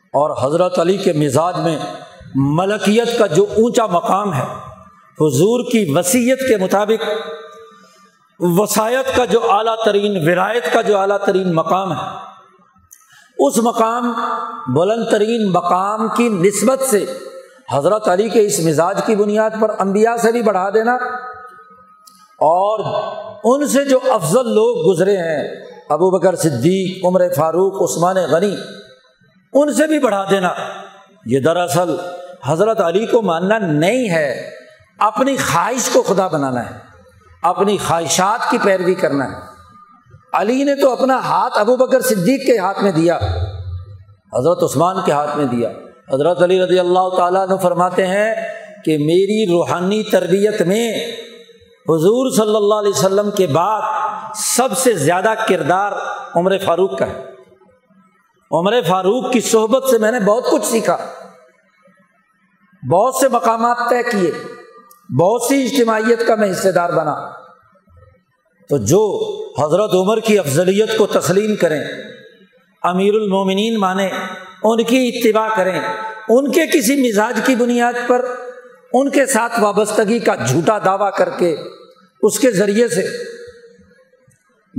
[0.09, 1.79] اور حضرت علی کے مزاج میں
[2.35, 4.45] ملکیت کا جو اونچا مقام ہے،
[5.21, 7.05] حضور کی وسیعت کے مطابق
[8.41, 12.07] وسائط کا جو اعلیٰ ترین ولایت کا جو اعلیٰ ترین مقام ہے،
[13.39, 14.13] اس مقام،
[14.75, 17.05] بلند ترین مقام کی نسبت سے
[17.73, 20.95] حضرت علی کے اس مزاج کی بنیاد پر انبیاء سے بھی بڑھا دینا۔
[22.41, 23.03] اور
[23.45, 28.55] ان سے جو افضل لوگ گزرے ہیں ابو بکر صدیق، عمر فاروق، عثمان غنی،
[29.53, 30.51] ان سے بھی بڑھا دینا۔
[31.27, 31.97] یہ دراصل
[32.47, 34.51] حضرت علی کو ماننا نہیں ہے۔
[34.99, 36.75] اپنی خواہش کو خدا بنانا ہے۔
[37.43, 39.37] اپنی خواہشات کی پیروی کرنا ہے۔
[40.33, 43.17] علی نے تو اپنا ہاتھ ابو بکر صدیق کے ہاتھ میں دیا۔
[44.33, 45.69] حضرت عثمان کے ہاتھ میں دیا۔
[46.15, 48.35] حضرت علی رضی اللہ تعالیٰ نے فرماتے ہیں
[48.85, 51.07] کہ میری روحانی تربیت میں
[51.89, 54.08] حضور صلی اللہ علیہ وسلم کے بعد
[54.39, 55.93] سب سے زیادہ کردار
[56.35, 57.25] عمر فاروق کا ہے۔
[58.51, 60.97] عمر فاروق کی صحبت سے میں نے بہت کچھ سیکھا۔
[62.93, 64.31] بہت سے مقامات طے کیے۔
[65.21, 67.31] بہت سی اجتماعیت کا میں حصے دار بنا۔
[68.69, 71.85] تو جو حضرت عمر کی افضلیت کو تسلیم کریں،
[72.83, 74.11] امیر المومنین مانیں،
[74.63, 75.81] ان کی اتباع کریں،
[76.29, 78.25] ان کے کسی مزاج کی بنیاد پر،
[78.93, 81.57] ان کے ساتھ وابستگی کا جھوٹا دعویٰ کر کے،
[82.23, 83.38] اس کے ذریعے سے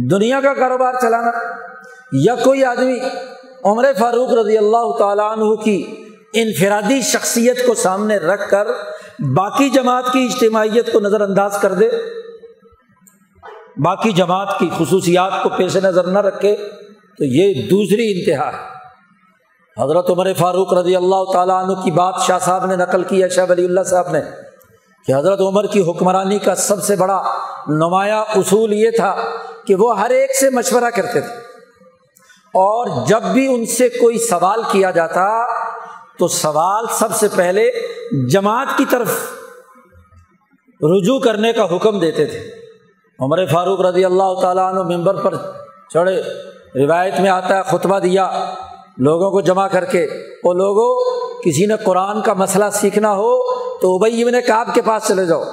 [0.07, 1.31] دنیا کا کاروبار چلانا۔
[2.11, 2.99] یا کوئی آدمی
[3.63, 8.67] عمر فاروق رضی اللہ تعالیٰ عنہ کی انفرادی شخصیت کو سامنے رکھ کر
[9.35, 11.89] باقی جماعت کی اجتماعیت کو نظر انداز کر دے۔
[13.77, 16.55] باقی جماعت کی خصوصیات کو پیش نظر نہ رکھے۔
[17.17, 18.79] تو یہ دوسری انتہا ہے۔
[19.83, 23.29] حضرت عمر فاروق رضی اللہ تعالیٰ عنہ کی بات شاہ صاحب نے نقل کی ہے،
[23.29, 24.21] شاہ ولی اللہ صاحب نے۔
[25.07, 27.23] کہ حضرت عمر کی حکمرانی کا سب سے بڑا
[27.67, 29.15] نمایاں اصول یہ تھا
[29.69, 31.33] کہ وہ ہر ایک سے مشورہ کرتے تھے۔
[32.57, 35.45] اور جب بھی ان سے کوئی سوال کیا جاتا
[36.17, 37.71] تو سوال سب سے پہلے
[38.29, 39.07] جماعت کی طرف
[40.81, 42.51] رجوع کرنے کا حکم دیتے تھے۔
[43.19, 45.35] عمر فاروق رضی اللہ تعالیٰ عنہ ممبر پر
[45.93, 46.21] چڑھے،
[46.85, 48.53] روایت میں آتا ہے، خطبہ دیا،
[48.97, 50.07] لوگوں کو جمع کر کے
[50.43, 55.07] وہ لوگوں کسی نے قرآن کا مسئلہ سیکھنا ہو تو ابئی ابن کعب کے پاس
[55.07, 55.43] چلے جاؤ۔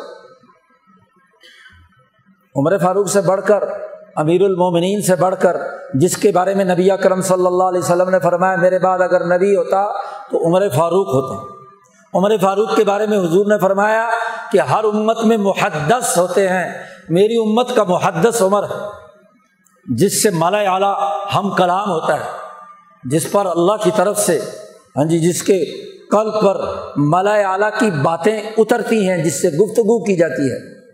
[2.57, 3.65] عمر فاروق سے بڑھ کر
[4.17, 5.57] امیر المومنین سے بڑھ کر،
[5.95, 9.37] جس کے بارے میں نبی کرم صلی اللہ علیہ وسلم نے فرمایا، میرے بعد اگر
[9.37, 9.93] نبی ہوتا
[10.31, 11.57] تو عمر فاروق ہوتا۔
[12.19, 14.09] عمر فاروق کے بارے میں حضور نے فرمایا
[14.53, 18.75] کہ ہر امت میں محدث ہوتے ہیں۔ میری امت کا محدث عمر ہے،
[19.87, 20.95] جس سے مالا اعلیٰ
[21.35, 22.25] ہم کلام ہوتا ہے،
[23.05, 24.41] جس پر اللہ کی طرف سے
[24.97, 25.65] ہاں جی جس کے
[26.11, 26.61] کل پر
[26.97, 30.86] مالا اعلیٰ کی باتیں اترتی ہیں، جس سے گفتگو کی جاتی ہے۔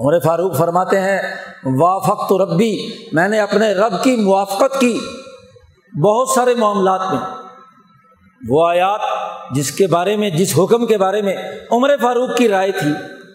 [0.00, 1.18] عمر فاروق فرماتے ہیں
[1.64, 4.98] وافق تو ربی، میں نے اپنے رب کی موافقت کی
[6.04, 7.20] بہت سارے معاملات میں۔
[8.48, 9.00] وہ آیات
[9.50, 11.36] جس کے بارے میں، جس حکم کے بارے میں
[11.70, 12.92] عمر فاروق کی رائے تھی۔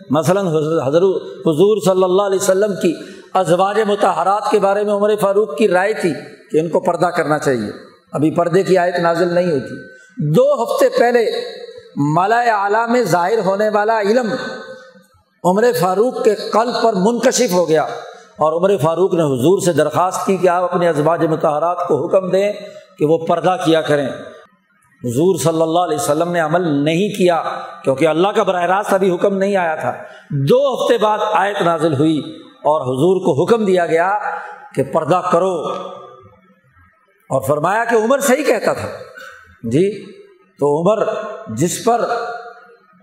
[0.09, 2.93] مثلاً حضرت حضور صلی اللہ علیہ وسلم کی
[3.33, 6.13] ازواج متحرات کے بارے میں عمر فاروق کی رائے تھی
[6.51, 7.71] کہ ان کو پردہ کرنا چاہیے۔
[8.11, 9.95] ابھی پردے کی آیت نازل نہیں ہوتی
[10.33, 11.25] دو ہفتے پہلے
[12.15, 14.35] مالا اعلیٰ میں ظاہر ہونے والا علم
[15.45, 17.83] عمر فاروق کے قلب پر منکشف ہو گیا
[18.37, 22.29] اور عمر فاروق نے حضور سے درخواست کی کہ آپ اپنے ازواج متحرات کو حکم
[22.29, 22.53] دیں
[22.97, 24.09] کہ وہ پردہ کیا کریں۔
[25.03, 27.43] حضور صلی اللہ علیہ وسلم نے عمل نہیں کیا
[27.83, 29.93] کیونکہ اللہ کا براہ راست ابھی حکم نہیں آیا تھا۔
[30.29, 34.17] دو ہفتے بعد آیت نازل ہوئی اور حضور کو حکم دیا گیا
[34.75, 35.55] کہ پردہ کرو۔
[37.29, 38.87] اور فرمایا کہ عمر صحیح کہتا تھا۔
[39.63, 40.05] جی
[40.59, 41.07] تو عمر
[41.47, 42.05] جس پر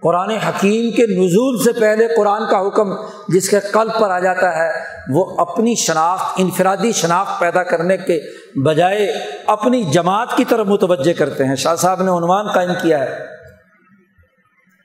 [0.03, 2.95] قرآن حکیم کے نزول سے پہلے قرآن کا حکم
[3.29, 4.71] جس کے قلب پر آ جاتا ہے،
[5.09, 8.21] وہ اپنی شناخت، انفرادی شناخت پیدا کرنے کے
[8.61, 9.13] بجائے
[9.47, 13.27] اپنی جماعت کی طرف متوجہ کرتے ہیں۔ شاہ صاحب نے عنوان قائم کیا ہے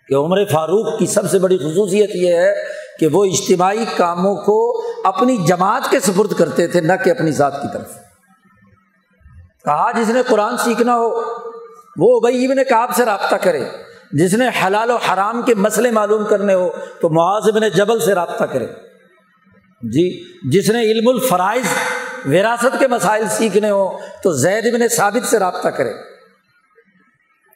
[0.08, 2.54] کہ عمر فاروق کی سب سے بڑی خصوصیت یہ ہے
[3.00, 7.62] کہ وہ اجتماعی کاموں کو اپنی جماعت کے سپرد کرتے تھے، نہ کہ اپنی ذات
[7.62, 7.96] کی طرف۔
[9.66, 11.22] کہا جس نے قرآن سیکھنا ہو،
[11.98, 13.64] وہ بھائی ابن کاب سے رابطہ کرے۔
[14.12, 16.70] جس نے حلال و حرام کے مسئلے معلوم کرنے ہو
[17.02, 18.68] تو معاذ نے جبل سے رابطہ کرے۔
[19.82, 21.66] جی جس نے علم الفرائض،
[22.26, 25.94] وراثت کے مسائل سیکھنے ہو تو زید ابن ثابت سے رابطہ کرے۔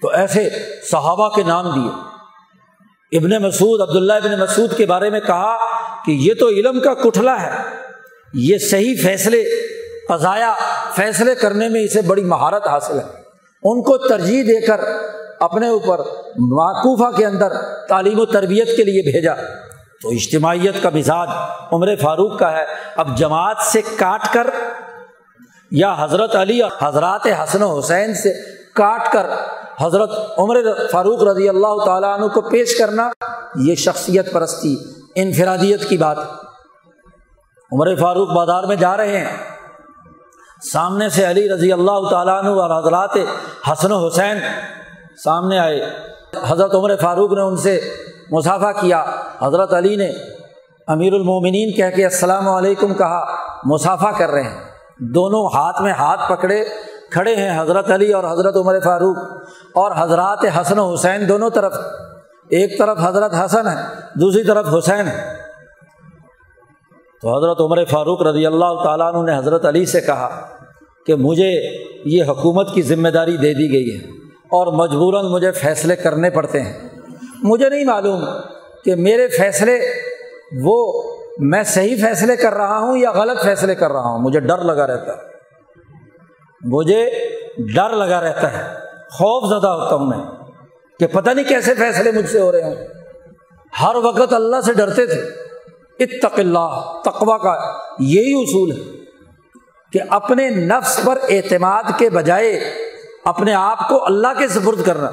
[0.01, 0.49] تو ایسے
[0.91, 2.11] صحابہ کے نام دیے۔
[3.17, 5.57] ابن مسعود، عبداللہ ابن مسعود کے بارے میں کہا
[6.05, 7.51] کہ یہ تو علم کا کٹھلا ہے۔
[8.33, 9.43] یہ صحیح فیصلے،
[10.09, 10.53] قضایا
[10.95, 13.21] فیصلے کرنے میں اسے بڑی مہارت حاصل ہے۔
[13.63, 14.81] ان کو ترجیح دے کر
[15.41, 15.99] اپنے اوپر
[16.39, 17.51] معقوفہ کے اندر
[17.89, 19.33] تعلیم و تربیت کے لیے بھیجا۔
[20.01, 21.29] تو اجتماعیت کا مزاج
[21.71, 24.47] عمر فاروق کا ہے۔ اب جماعت سے کاٹ کر
[25.71, 28.33] یا حضرت علی اور حضرات حسن و حسین سے
[28.75, 29.25] کاٹ کر
[29.81, 30.57] حضرت عمر
[30.91, 33.09] فاروق رضی اللہ تعالیٰ عنہ کو پیش کرنا
[33.55, 34.77] یہ شخصیت پرستی،
[35.15, 36.17] انفرادیت کی بات۔
[37.71, 39.37] عمر فاروق بازار میں جا رہے ہیں۔
[40.71, 43.17] سامنے سے علی رضی اللہ تعالیٰ عنہ اور حضرات
[43.71, 44.37] حسن و حسین
[45.23, 45.81] سامنے آئے۔
[46.47, 47.81] حضرت عمر فاروق نے ان سے
[48.31, 49.05] مسافہ کیا۔
[49.39, 50.11] حضرت علی نے
[50.87, 53.25] امیر المومنین کہہ کے السلام علیکم کہا
[53.63, 54.59] مسافہ کر رہے ہیں۔
[54.99, 56.65] دونوں ہاتھ میں ہاتھ پکڑے
[57.11, 59.17] کھڑے ہیں، حضرت علی اور حضرت عمر فاروق۔
[59.73, 61.73] اور حضرات حسن و حسین دونوں طرف۔
[62.49, 63.81] ایک طرف حضرت حسن ہے،
[64.15, 65.33] دوسری طرف حسین ہے۔
[67.21, 70.41] تو حضرت عمر فاروق رضی اللہ تعالیٰ عنہ نے حضرت علی سے کہا
[71.05, 71.51] کہ مجھے
[72.05, 74.20] یہ حکومت کی ذمہ داری دے دی گئی ہے۔
[74.51, 76.89] اور مجبوراً مجھے فیصلے کرنے پڑتے ہیں۔
[77.43, 78.25] مجھے نہیں معلوم
[78.85, 79.79] کہ میرے فیصلے
[80.63, 81.03] وہ
[81.37, 84.87] میں صحیح فیصلے کر رہا ہوں یا غلط فیصلے کر رہا ہوں، مجھے ڈر لگا
[84.87, 85.21] رہتا ہے۔
[86.61, 87.09] مجھے
[87.75, 88.73] ڈر لگا رہتا ہے،
[89.11, 90.45] خوف زدہ ہوتا ہوں میں
[90.99, 92.75] کہ پتہ نہیں کیسے فیصلے مجھ سے ہو رہے ہوں۔
[93.81, 95.21] ہر وقت اللہ سے ڈرتے تھے۔
[95.99, 98.99] اتق اللہ تقوا کا یہی اصول ہے
[99.93, 102.59] کہ اپنے نفس پر اعتماد کے بجائے
[103.25, 105.09] اپنے آپ کو اللہ کے سپرد کرنا۔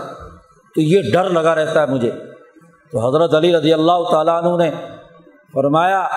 [0.74, 2.10] تو یہ ڈر لگا رہتا ہے مجھے۔
[2.92, 4.70] تو حضرت علی رضی اللہ تعالیٰ عنہ نے
[5.52, 6.08] فرمایا،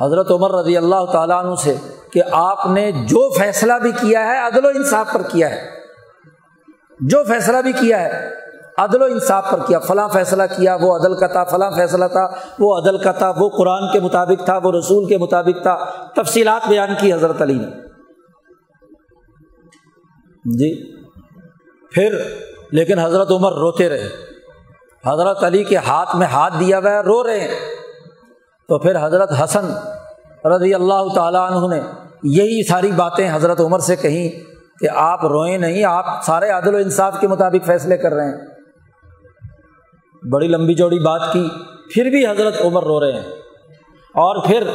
[0.00, 1.76] حضرت عمر رضی اللہ تعالیٰ عنہ سے
[2.12, 5.70] کہ آپ نے جو فیصلہ بھی کیا ہے، عدل و انصاف پر کیا ہے۔
[7.00, 8.30] جو فیصلہ بھی کیا ہے،
[8.78, 12.30] عدل و انصاف پر کیا۔ فلاں فیصلہ کیا، وہ عدل کا تھا، فلاں فیصلہ تھا،
[12.58, 15.78] وہ عدل کا تھا، وہ قرآن کے مطابق تھا، وہ رسول کے مطابق تھا۔
[16.16, 17.66] تفصیلات بیان کی حضرت علی نے۔
[20.44, 20.99] جی۔
[21.94, 22.22] پھر
[22.72, 24.08] لیکن حضرت عمر روتے رہے۔
[25.06, 27.54] حضرت علی کے ہاتھ میں ہاتھ دیا ہوا ہے رو رہے ہیں۔
[28.68, 29.72] تو پھر حضرت حسن
[30.46, 31.80] رضی اللہ تعالیٰ عنہ نے
[32.22, 34.30] یہی ساری باتیں حضرت عمر سے کہیں
[34.80, 38.46] کہ آپ روئیں نہیں، آپ سارے عدل و انصاف کے مطابق فیصلے کر رہے ہیں۔
[40.32, 41.48] بڑی لمبی چوڑی بات کی،
[41.94, 43.28] پھر بھی حضرت عمر رو رہے ہیں۔
[44.14, 44.68] اور پھر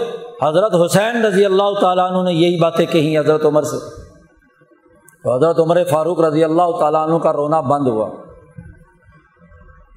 [0.43, 4.04] حضرت حسین رضی اللہ تعالیٰ عنہ نے یہی باتیں کہیں حضرت عمر سے۔
[5.25, 8.09] تو حضرت عمر فاروق رضی اللہ تعالیٰ عنہ کا رونا بند ہوا۔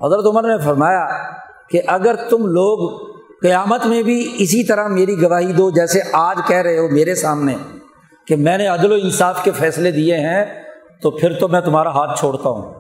[0.07, 1.07] حضرت عمر نے فرمایا
[1.71, 3.09] کہ اگر تم لوگ
[3.43, 7.55] قیامت میں بھی اسی طرح میری گواہی دو جیسے آج کہہ رہے ہو میرے سامنے
[8.27, 10.63] کہ میں نے عدل و انصاف کے فیصلے دیے ہیں،
[11.03, 12.73] تو پھر تو میں تمہارا ہاتھ چھوڑتا ہوں۔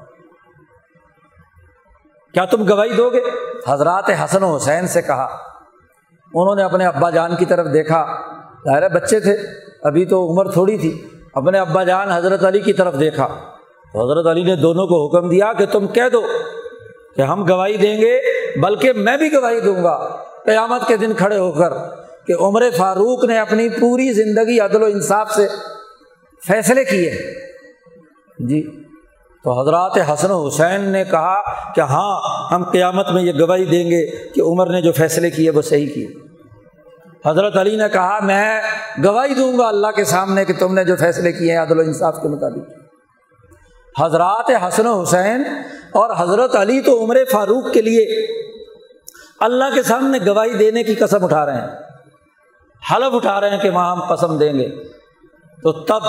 [2.34, 3.20] کیا تم گواہی دو گے؟
[3.66, 5.28] حضرات حسن و حسین سے کہا۔
[6.34, 8.06] انہوں نے اپنے ابا جان کی طرف دیکھا۔
[8.64, 9.36] ظاہر بچے تھے،
[9.82, 11.08] ابھی تو عمر تھوڑی تھی۔
[11.38, 13.28] اپنے ابا جان حضرت علی کی طرف دیکھا۔
[13.92, 16.22] تو حضرت علی نے دونوں کو حکم دیا کہ تم کہہ دو
[17.16, 18.20] کہ ہم گواہی دیں گے،
[18.60, 21.72] بلکہ میں بھی گواہی دوں گا۔ قیامت کے دن کھڑے ہو کر
[22.26, 25.48] کہ عمر فاروق نے اپنی پوری زندگی عدل و انصاف سے
[26.46, 27.10] فیصلے کیے۔
[28.38, 28.82] جی۔
[29.44, 31.42] تو حضرات حسن و حسین نے کہا
[31.74, 32.20] کہ ہاں
[32.54, 35.88] ہم قیامت میں یہ گواہی دیں گے کہ عمر نے جو فیصلے کیے وہ صحیح
[35.94, 36.27] کیے۔
[37.26, 38.60] حضرت علی نے کہا، میں
[39.04, 41.82] گواہی دوں گا اللہ کے سامنے کہ تم نے جو فیصلے کیے ہیں عدل و
[41.82, 42.70] انصاف کے مطابق۔
[44.00, 45.42] حضرات حسن و حسین
[45.92, 48.26] اور حضرت علی تو عمر فاروق کے لیے
[49.40, 51.68] اللہ کے سامنے گواہی دینے کی قسم اٹھا رہے ہیں۔
[52.92, 54.68] حلف اٹھا رہے ہیں کہ وہاں ہم قسم دیں گے۔
[55.62, 56.04] تو تب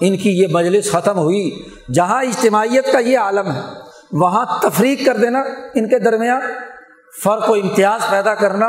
[0.00, 3.60] ان کی یہ مجلس ختم ہوئی۔ جہاں اجتماعیت کا یہ عالم ہے،
[4.12, 5.38] وہاں تفریق کر دینا،
[5.74, 6.40] ان کے درمیان
[7.24, 8.66] فرق و امتیاز پیدا کرنا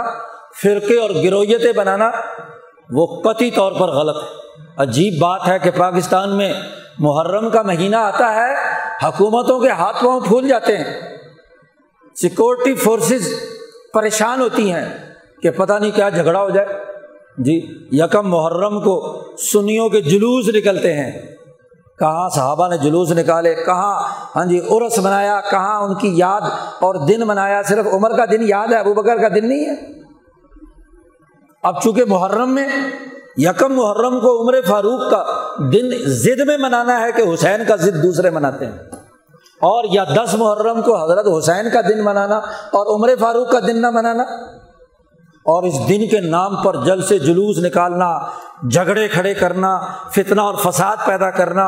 [0.64, 2.12] فرقے اور گرویتیں بنانا
[2.92, 4.28] وہ قطعی طور پر غلط ہے۔
[4.78, 6.54] عجیب بات ہے کہ پاکستان میں
[7.00, 8.54] محرم کا مہینہ آتا ہے،
[9.04, 11.02] حکومتوں کے ہاتھ پاؤں پھول جاتے ہیں۔
[12.22, 13.28] سیکورٹی فورسز
[13.94, 14.86] پریشان ہوتی ہیں
[15.42, 16.68] کہ پتہ نہیں کیا جھگڑا ہو جائے۔
[17.38, 21.12] جی یکم محرم کو سنیوں کے جلوس نکلتے ہیں۔
[22.00, 24.02] کہاں صحابہ نے جلوس نکالے؟ کہاں؟
[24.36, 26.42] ہاں جی عرس منایا، کہاں ان کی یاد
[26.80, 30.05] اور دن منایا؟ صرف عمر کا دن یاد ہے، ابو بکر کا دن نہیں ہے۔
[31.66, 32.68] اب چونکہ محرم میں
[33.38, 35.24] یکم محرم کو عمر فاروق کا
[35.72, 35.90] دن
[36.24, 38.78] ضد میں منانا ہے کہ حسین کا ضد دوسرے مناتے ہیں،
[39.62, 42.38] اور یا دس محرم کو حضرت حسین کا دن منانا
[42.80, 44.24] اور عمر فاروق کا دن نہ منانا،
[45.46, 48.12] اور اس دن کے نام پر جل سے جلوس نکالنا،
[48.70, 49.78] جھگڑے کھڑے کرنا،
[50.16, 51.68] فتنہ اور فساد پیدا کرنا۔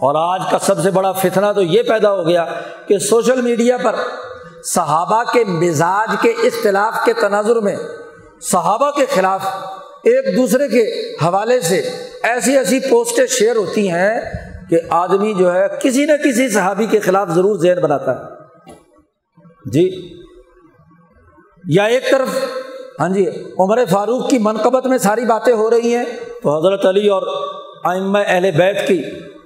[0.00, 2.44] اور آج کا سب سے بڑا فتنہ تو یہ پیدا ہو گیا
[2.86, 3.96] کہ سوشل میڈیا پر
[4.64, 7.76] صحابہ کے مزاج کے اختلاف کے تناظر میں
[8.50, 9.46] صحابہ کے خلاف
[10.04, 11.82] ایک دوسرے کے حوالے سے
[12.22, 14.20] ایسی ایسی پوسٹیں شیئر ہوتی ہیں
[14.70, 18.24] کہ آدمی جو ہے کسی نہ کسی صحابی کے خلاف ضرور ذہن بناتا ہے۔
[19.72, 20.14] جی۔
[21.68, 22.28] یا ایک طرف
[23.00, 23.26] ہاں جی
[23.58, 26.04] عمر فاروق کی منقبت میں ساری باتیں ہو رہی ہیں،
[26.42, 27.22] تو حضرت علی اور
[27.84, 29.02] ائمہ اہل بیت کی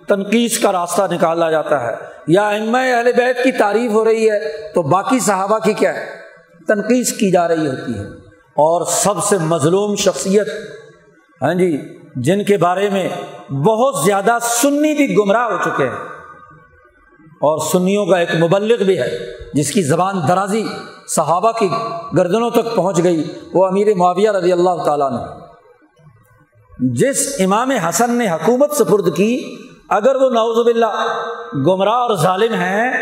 [0.09, 1.94] تنقید کا راستہ نکالا جاتا ہے۔
[2.28, 6.07] یا ائمہ اہل بیت کی تعریف ہو رہی ہے، تو باقی صحابہ کی کیا ہے؟
[6.68, 8.26] تنقید کی جا رہی ہوتی ہے۔
[8.57, 10.46] اور سب سے مظلوم شخصیت
[11.42, 11.78] ہاں جی
[12.16, 13.09] جن کے بارے میں
[13.52, 16.16] بہت زیادہ سنی بھی گمراہ ہو چکے ہیں۔
[17.40, 19.18] اور سنیوں کا ایک مبلغ بھی ہے،
[19.54, 20.64] جس کی زبان درازی
[21.16, 21.68] صحابہ کی
[22.16, 25.46] گردنوں تک پہنچ گئی، وہ امیر معاویہ رضی اللہ تعالیٰ نے
[26.78, 29.57] جس امام حسن نے حکومت سپرد کی،
[29.88, 31.07] اگر وہ نوز باللہ
[31.66, 32.92] گمراہ اور ظالم ہیں،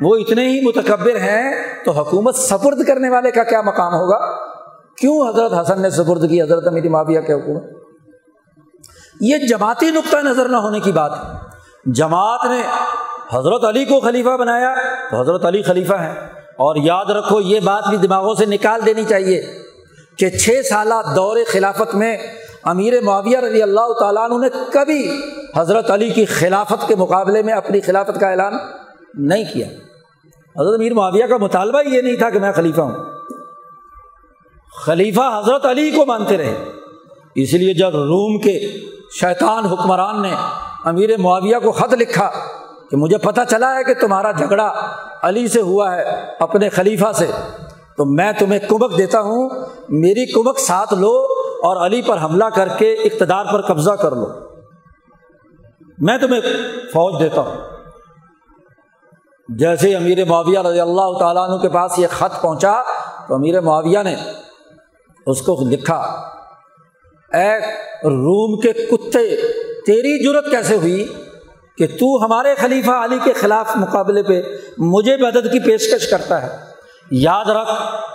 [0.00, 1.52] وہ اتنے ہی متکبر ہیں،
[1.84, 4.49] تو حکومت سپرد کرنے والے کا کیا مقام ہوگا؟
[5.00, 7.62] کیوں حضرت حسن نے سپرد کی؟ حضرت امیر معاویہ کے حکومت؟
[9.20, 11.22] یہ جماعتی نقطۂ نظر نہ ہونے کی بات ہے۔
[11.92, 12.62] جماعت نے
[13.32, 14.74] حضرت علی کو خلیفہ بنایا،
[15.10, 19.04] تو حضرت علی خلیفہ ہیں۔ اور یاد رکھو، یہ بات بھی دماغوں سے نکال دینی
[19.04, 19.42] چاہیے
[20.18, 22.16] کہ چھ سالہ دور خلافت میں
[22.64, 25.20] امیر معاویہ رضی اللہ تعالیٰ عنہ نے کبھی
[25.56, 28.52] حضرت علی کی خلافت کے مقابلے میں اپنی خلافت کا اعلان
[29.14, 29.66] نہیں کیا۔
[30.60, 33.19] حضرت امیر معاویہ کا مطالبہ یہ نہیں تھا کہ میں خلیفہ ہوں۔
[34.76, 36.64] خلیفہ حضرت علی کو مانتے رہے۔
[37.34, 38.72] اس لیے جب روم کے
[39.20, 40.32] شیطان حکمران نے
[40.84, 42.30] امیر معاویہ کو خط لکھا
[42.90, 44.72] کہ مجھے پتہ چلا ہے کہ تمہارا جھگڑا
[45.22, 46.04] علی سے ہوا ہے
[46.40, 47.30] اپنے خلیفہ سے،
[47.96, 49.48] تو میں تمہیں کمک دیتا ہوں،
[49.88, 51.26] میری کمک ساتھ لو
[51.62, 54.26] اور علی پر حملہ کر کے اقتدار پر قبضہ کر لو۔
[55.98, 56.40] میں تمہیں
[56.92, 57.56] فوج دیتا ہوں۔
[59.48, 62.82] جیسے امیر معاویہ رضی اللہ تعالیٰ عنہ کے پاس یہ خط پہنچا،
[63.28, 64.16] تو امیر معاویہ نے
[65.26, 65.96] اس کو لکھا،
[67.32, 67.58] اے
[68.04, 69.36] روم کے کتے،
[69.86, 71.04] تیری جرت کیسے ہوئی
[71.78, 74.42] کہ تو ہمارے خلیفہ علی کے خلاف مقابلے پہ
[74.78, 76.48] مجھے مدد کی پیشکش کرتا ہے؟
[77.10, 77.70] یاد رکھ،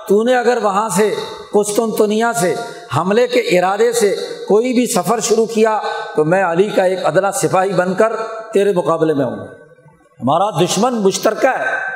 [0.08, 1.16] تو نے اگر وہاں سے،
[1.54, 2.56] قسطنطنیہ سے،
[2.98, 4.16] حملے کے ارادے سے
[4.48, 5.80] کوئی بھی سفر شروع کیا،
[6.16, 8.16] تو میں علی کا ایک ادلا سپاہی بن کر
[8.54, 9.48] تیرے مقابلے میں ہوں
[10.20, 11.95] ہمارا دشمن مشترکہ ہے۔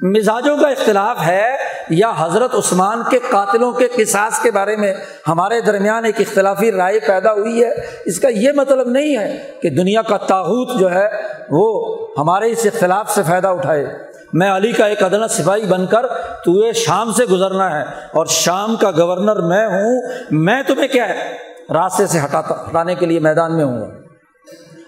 [0.00, 1.56] مزاجوں کا اختلاف ہے
[1.90, 4.94] یا حضرت عثمان کے قاتلوں کے قصاص کے بارے میں
[5.28, 7.74] ہمارے درمیان ایک اختلافی رائے پیدا ہوئی ہے؟
[8.04, 11.08] اس کا یہ مطلب نہیں ہے کہ دنیا کا تاحوت جو ہے
[11.50, 13.86] وہ ہمارے اس اختلاف سے فائدہ اٹھائے۔
[14.32, 16.06] میں علی کا ایک عدل سپاہی بن کر
[16.44, 17.82] تو یہ شام سے گزرنا ہے
[18.12, 21.36] اور شام کا گورنر میں ہوں۔ میں تمہیں کیا ہے؟
[21.72, 23.86] راستے سے ہٹاتا ہٹانے کے لیے میدان میں ہوں۔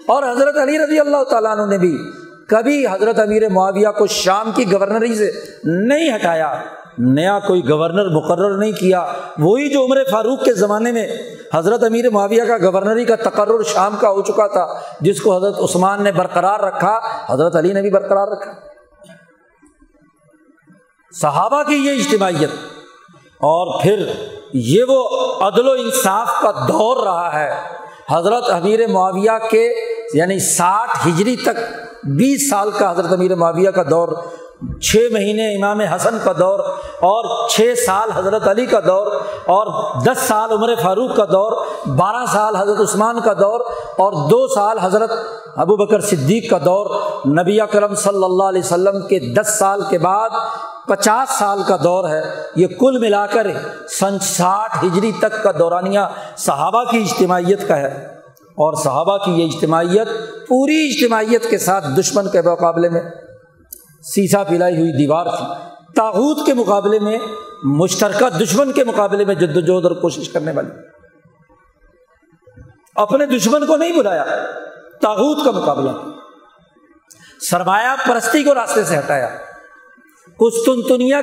[0.06, 1.98] اور حضرت علی رضی اللہ تعالیٰ عنہ نے بھی
[2.48, 5.30] کبھی حضرت امیر معاویہ کو شام کی گورنری سے
[5.64, 6.52] نہیں ہٹایا،
[6.98, 9.04] نیا کوئی گورنر مقرر نہیں کیا۔
[9.38, 11.06] وہی جو عمر فاروق کے زمانے میں
[11.54, 14.66] حضرت امیر معاویہ کا گورنری کا تقرر شام کا ہو چکا تھا،
[15.00, 18.52] جس کو حضرت عثمان نے برقرار رکھا، حضرت علی نے بھی برقرار رکھا۔
[21.12, 22.50] صحابہ کی یہ اجتماعیت،
[23.40, 24.06] اور پھر
[24.54, 25.04] یہ وہ
[25.40, 27.50] عدل و انصاف کا دور رہا ہے۔
[28.10, 29.68] حضرت امیر معاویہ کے
[30.14, 31.58] یعنی ساٹھ ہجری تک
[32.04, 34.08] بیس سال کا حضرت امیر معاویہ کا دور،
[34.82, 36.58] چھ مہینے امام حسن کا دور
[37.00, 39.06] اور چھ سال حضرت علی کا دور
[39.46, 41.52] اور دس سال عمر فاروق کا دور،
[41.86, 43.60] بارہ سال حضرت عثمان کا دور
[43.96, 45.10] اور دو سال حضرت
[45.56, 46.86] ابو بکر صدیق کا دور۔
[47.26, 50.30] نبی کرم صلی اللہ علیہ وسلم کے دس سال کے بعد
[50.86, 52.22] پچاس سال کا دور ہے۔
[52.56, 53.46] یہ کل ملا کر
[54.00, 56.00] سن ساٹھ ہجری تک کا دورانیہ
[56.36, 58.17] صحابہ کی اجتماعیت کا ہے۔
[58.60, 60.08] اور صحابہ کی یہ اجتماعیت
[60.48, 63.02] پوری اجتماعیت کے ساتھ دشمن کے مقابلے میں
[64.02, 65.46] سیسا پلائی ہوئی دیوار تھی۔
[65.96, 67.18] تاحود کے مقابلے میں،
[67.64, 70.68] مشترکہ دشمن کے مقابلے میں جد وجہد اور کوشش کرنے والی۔
[72.94, 74.24] اپنے دشمن کو نہیں بلایا
[75.02, 75.90] تاحود کا مقابلہ۔
[77.50, 79.28] سرمایہ پرستی کو راستے سے ہٹایا۔
[80.38, 80.54] کچھ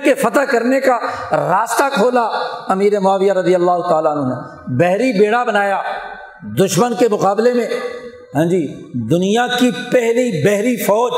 [0.03, 0.99] کے فتح کرنے کا
[1.31, 2.25] راستہ کھولا۔
[2.67, 4.35] امیر معاویہ رضی اللہ تعالیٰ عنہ نے۔
[4.67, 5.81] بحری بیڑا بنایا۔
[6.45, 7.67] دشمن کے مقابلے میں
[8.35, 11.11] ہاں جی دنیا کی پہلی بحری فوج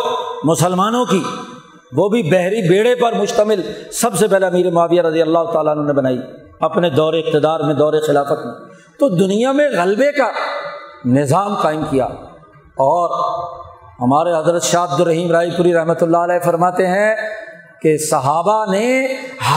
[0.44, 1.24] مسلمانوں کی،
[1.94, 3.62] وہ بھی بحری بیڑے پر مشتمل۔
[3.92, 6.20] سب سے پہلے امیر معاویہ رضی اللہ تعالیٰ عنہ نے بنائی
[6.60, 8.54] اپنے دور اقتدار میں، دور خلافت میں۔
[9.00, 10.32] تو دنیا میں غلبے کا
[11.06, 12.06] نظام قائم کیا۔
[12.60, 13.38] اور
[14.00, 17.16] ہمارے حضرت شاہ عبد الرحیم رائے پوری رحمۃ اللہ علیہ فرماتے ہیں
[17.82, 19.08] کہ صحابہ نے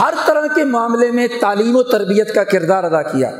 [0.01, 3.31] ہر طرح کے معاملے میں تعلیم و تربیت کا کردار ادا کیا۔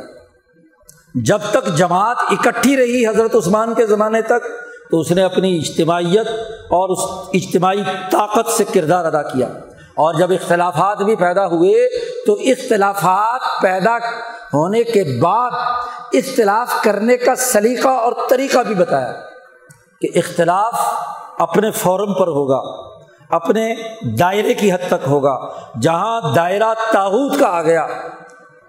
[1.15, 4.43] جب تک جماعت اکٹھی رہی حضرت عثمان کے زمانے تک،
[4.91, 6.27] تو اس نے اپنی اجتماعیت
[6.63, 9.47] اور اس اجتماعی طاقت سے کردار ادا کیا۔
[9.91, 11.87] اور جب اختلافات بھی پیدا ہوئے،
[12.25, 13.97] تو اختلافات پیدا
[14.53, 15.51] ہونے کے بعد
[16.13, 19.13] اختلاف کرنے کا سلیقہ اور طریقہ بھی بتایا
[20.01, 20.73] کہ اختلاف
[21.39, 22.91] اپنے فورم پر ہوگا،
[23.35, 23.75] اپنے
[24.19, 25.49] دائرے کی حد تک ہوگا،
[25.81, 27.87] جہاں دائرہ تاحود کا آ گیا۔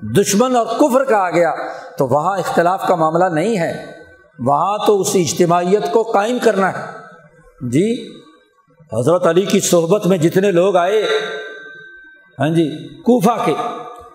[0.03, 1.55] دشمن اور کفر کا آ گیا،
[1.99, 3.87] تو وہاں اختلاف کا معاملہ نہیں ہے۔
[4.39, 6.87] وہاں تو اس اجتماعیت کو قائم کرنا ہے۔
[7.61, 8.09] جی
[8.93, 11.03] حضرت علی کی صحبت میں جتنے لوگ آئے
[12.39, 13.55] ہاں جی کوفہ کے،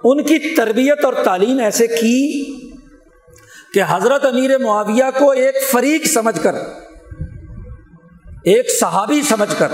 [0.03, 2.43] ان کی تربیت اور تعلیم ایسے کی
[3.73, 6.55] کہ حضرت امیر معاویہ کو ایک فریق سمجھ کر،
[8.43, 9.67] ایک صحابی سمجھ کر،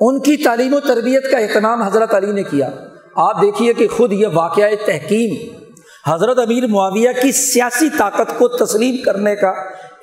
[0.00, 2.70] ان کی تعلیم و تربیت کا اہتمام حضرت علی نے کیا۔
[3.16, 5.56] آپ دیکھیے کہ خود یہ واقعہ تحکیم
[6.06, 9.50] حضرت امیر معاویہ کی سیاسی طاقت کو تسلیم کرنے کا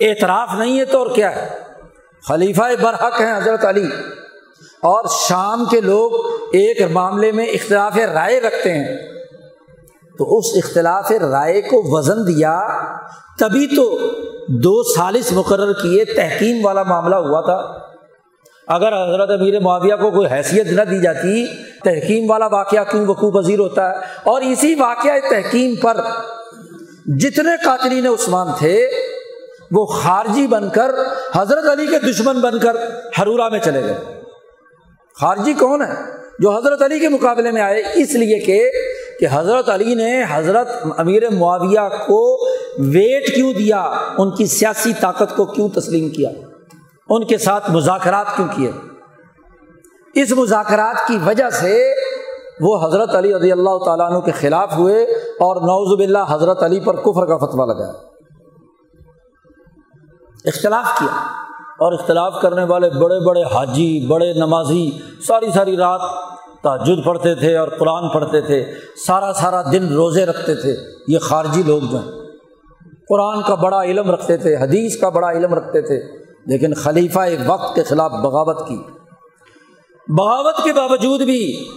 [0.01, 1.49] اعتراف نہیں ہے تو اور کیا ہے؟
[2.27, 3.89] خلیفہ برحق ہیں حضرت علی۔
[4.81, 6.11] اور شام کے لوگ
[6.53, 8.97] ایک معاملے میں اختلاف رائے رکھتے ہیں۔
[10.17, 12.67] تو اس اختلاف رائے کو وزن دیا،
[13.39, 13.99] تبھی تو
[14.47, 17.86] دو سالس مقرر کیے تحکیم والا معاملہ ہوا تھا۔
[18.67, 21.45] اگر حضرت امیر معاویہ کو کوئی حیثیت نہ دی جاتی،
[21.83, 25.97] تحکیم والا واقعہ کیوں وقوع پذیر ہوتا ہے؟ اور اسی واقعہ تحکیم پر
[27.05, 28.87] جتنے قاتلین عثمان تھے،
[29.71, 30.91] وہ خارجی بن کر،
[31.35, 32.75] حضرت علی کے دشمن بن کر
[33.17, 33.95] ہرورا میں چلے گئے۔
[35.21, 35.93] خارجی کون ہے؟
[36.39, 38.71] جو حضرت علی کے مقابلے میں آئے، اس لیے کہ
[39.19, 42.47] کہ حضرت علی نے حضرت امیر معاویہ کو
[42.79, 43.81] ویٹ کیوں دیا؟
[44.17, 46.29] ان کی سیاسی طاقت کو کیوں تسلیم کیا؟
[47.09, 48.71] ان کے ساتھ مذاکرات کیوں کیے؟
[50.13, 51.93] اس مذاکرات کی وجہ سے
[52.61, 55.03] وہ حضرت علی رضی اللہ تعالیٰ عنہ کے خلاف ہوئے
[55.39, 57.91] اور نوزب اللہ حضرت علی پر کفر کا فتویٰ لگایا۔
[60.45, 61.15] اختلاف کیا
[61.79, 64.91] اور اختلاف کرنے والے بڑے بڑے حاجی، بڑے نمازی،
[65.27, 66.01] ساری ساری رات
[66.63, 68.73] تاجد پڑھتے تھے اور قرآن پڑھتے تھے،
[69.07, 70.75] سارا سارا دن روزے رکھتے تھے۔
[71.07, 72.11] یہ خارجی لوگ جو ہیں،
[73.09, 77.75] قرآن کا بڑا علم رکھتے تھے، حدیث کا بڑا علم رکھتے تھے۔ لیکن خلیفہ وقت
[77.75, 78.77] کے خلاف بغاوت کی۔
[80.07, 81.69] بغاوت کے باوجود بھی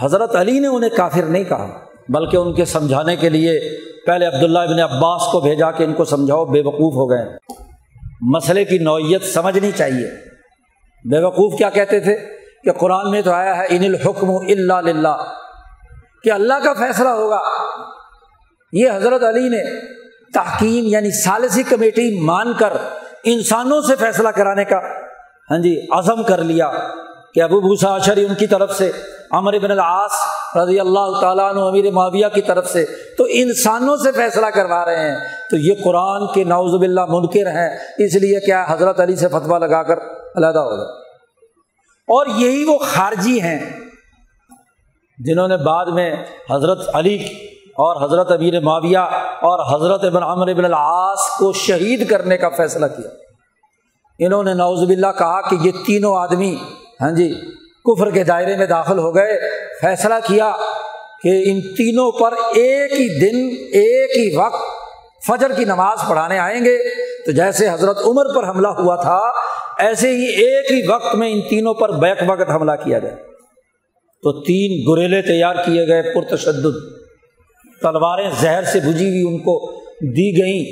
[0.00, 3.60] حضرت علی نے انہیں کافر نہیں کہا، بلکہ ان کے سمجھانے کے لیے
[4.06, 7.36] پہلے عبداللہ ابن عباس کو بھیجا کہ ان کو سمجھاؤ، بے وقوف ہو گئے۔
[8.20, 10.06] مسئلے کی نوعیت سمجھنی چاہیے۔
[11.10, 12.16] بے وقوف کیا کہتے تھے؟
[12.64, 15.24] کہ قرآن میں تو آیا ہے، ان الحکم اللہ للہ
[16.24, 17.40] کہ اللہ کا فیصلہ ہوگا۔
[18.72, 19.80] یہ حضرت علی نے
[20.34, 22.72] تحکیم یعنی سالسی کمیٹی مان کر
[23.24, 24.78] انسانوں سے فیصلہ کرانے کا
[25.50, 26.70] ہاں جی عزم کر لیا
[27.34, 28.90] کہ ابو بھوسا اشری ان کی طرف سے،
[29.30, 30.10] عمر بن العاص
[30.56, 32.84] رضی اللہ تعالیٰ عنہ، امیر معاویہ کی طرف سے،
[33.18, 35.16] تو انسانوں سے فیصلہ کروا رہے ہیں۔
[35.50, 39.58] تو یہ قرآن کے نوز باللہ منکر ہیں، اس لیے کیا حضرت علی سے فتویٰ
[39.58, 39.98] لگا کر
[40.36, 41.00] علیحدہ ہو گئے۔
[42.08, 43.80] اور یہی وہ خارجی ہیں
[45.18, 46.16] جنہوں نے بعد میں
[46.50, 47.18] حضرت علی
[47.78, 49.04] اور حضرت امیر معاویہ
[49.48, 53.08] اور حضرت ابن عمر بن العاص کو شہید کرنے کا فیصلہ کیا۔
[54.18, 56.56] انہوں نے نوز باللہ کہا کہ یہ تینوں آدمی
[57.00, 57.34] ہاں جی
[57.84, 59.38] کفر کے دائرے میں داخل ہو گئے۔
[59.80, 60.50] فیصلہ کیا
[61.22, 64.62] کہ ان تینوں پر ایک ہی دن، ایک ہی وقت
[65.26, 66.76] فجر کی نماز پڑھانے آئیں گے۔
[67.24, 69.20] تو جیسے حضرت عمر پر حملہ ہوا تھا،
[69.78, 73.16] ایسے ہی ایک ہی وقت میں ان تینوں پر بیک وقت حملہ کیا جائے
[74.22, 76.99] تو تین گریلے تیار کیے گئے پرتشدد
[77.82, 79.54] تلواریں زہر سے بجھی ہوئی ان کو
[80.16, 80.64] دی گئیں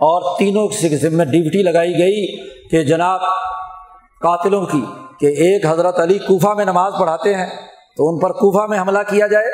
[0.00, 0.68] اور تینوں
[1.12, 2.26] میں ڈیوٹی لگائی گئی
[2.68, 3.20] کہ جناب
[4.22, 4.80] قاتلوں کی
[5.20, 7.46] کہ ایک حضرت علی کوفہ میں نماز پڑھاتے ہیں
[7.96, 9.50] تو ان پر کوفہ میں حملہ کیا جائے۔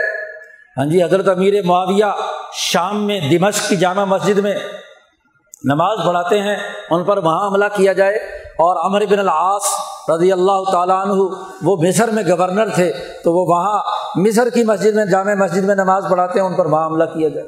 [0.77, 2.11] ہاں جی حضرت امیر معاویہ
[2.53, 4.55] شام میں دمشق کی جامع مسجد میں
[5.65, 6.57] نماز پڑھاتے ہیں،
[6.91, 8.17] ان پر وہاں حملہ کیا جائے
[8.65, 9.65] اور امر بن العاص
[10.15, 11.23] رضی اللہ تعالیٰ عنہ،
[11.63, 12.93] وہ مصر میں گورنر تھے،
[13.25, 13.81] تو وہ وہاں
[14.17, 17.29] مصر کی مسجد میں، جامع مسجد میں نماز پڑھاتے ہیں، ان پر وہاں حملہ کیا
[17.29, 17.47] جائے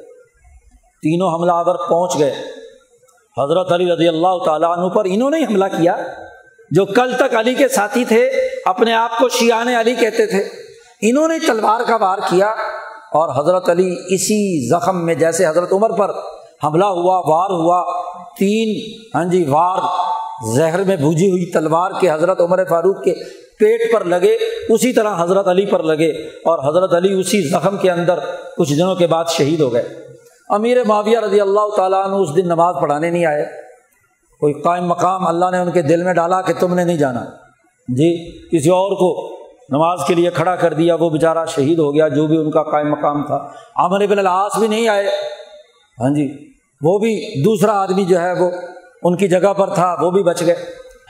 [1.03, 2.33] تینوں حملہ آور پہنچ گئے۔
[3.37, 5.97] حضرت علی رضی اللہ تعالیٰ عنہ پر انہوں نے حملہ کیا،
[6.71, 8.31] جو کل تک علی کے ساتھی تھے،
[8.65, 10.43] اپنے آپ کو شیان علی کہتے تھے۔
[11.03, 12.47] انہوں نے تلوار کا وار کیا
[13.13, 16.11] اور حضرت علی اسی زخم میں، جیسے حضرت عمر پر
[16.65, 17.83] حملہ ہوا، وار ہوا،
[18.39, 18.75] تین
[19.15, 19.79] ہاں جی وار
[20.47, 23.15] زہر میں بھوجی ہوئی تلوار کے حضرت عمر فاروق کے
[23.59, 24.37] پیٹ پر لگے،
[24.69, 26.11] اسی طرح حضرت علی پر لگے
[26.45, 28.19] اور حضرت علی اسی زخم کے اندر
[28.59, 29.89] کچھ دنوں کے بعد شہید ہو گئے۔
[30.49, 33.45] امیر معاویہ رضی اللہ تعالیٰ عنہ اس دن نماز پڑھانے نہیں آئے۔
[34.41, 37.25] کوئی قائم مقام اللہ نے ان کے دل میں ڈالا کہ تم نے نہیں جانا۔
[37.89, 39.37] جی کسی اور کو
[39.71, 42.63] نماز کے لیے کھڑا کر دیا، وہ بیچارہ شہید ہو گیا، جو بھی ان کا
[42.63, 43.37] قائم مقام تھا۔
[43.77, 45.07] عامر بن العاص بھی نہیں آئے۔
[46.01, 46.51] ہاں جی
[46.83, 48.51] وہ بھی دوسرا آدمی جو ہے وہ
[49.03, 50.57] ان کی جگہ پر تھا، وہ بھی بچ گئے۔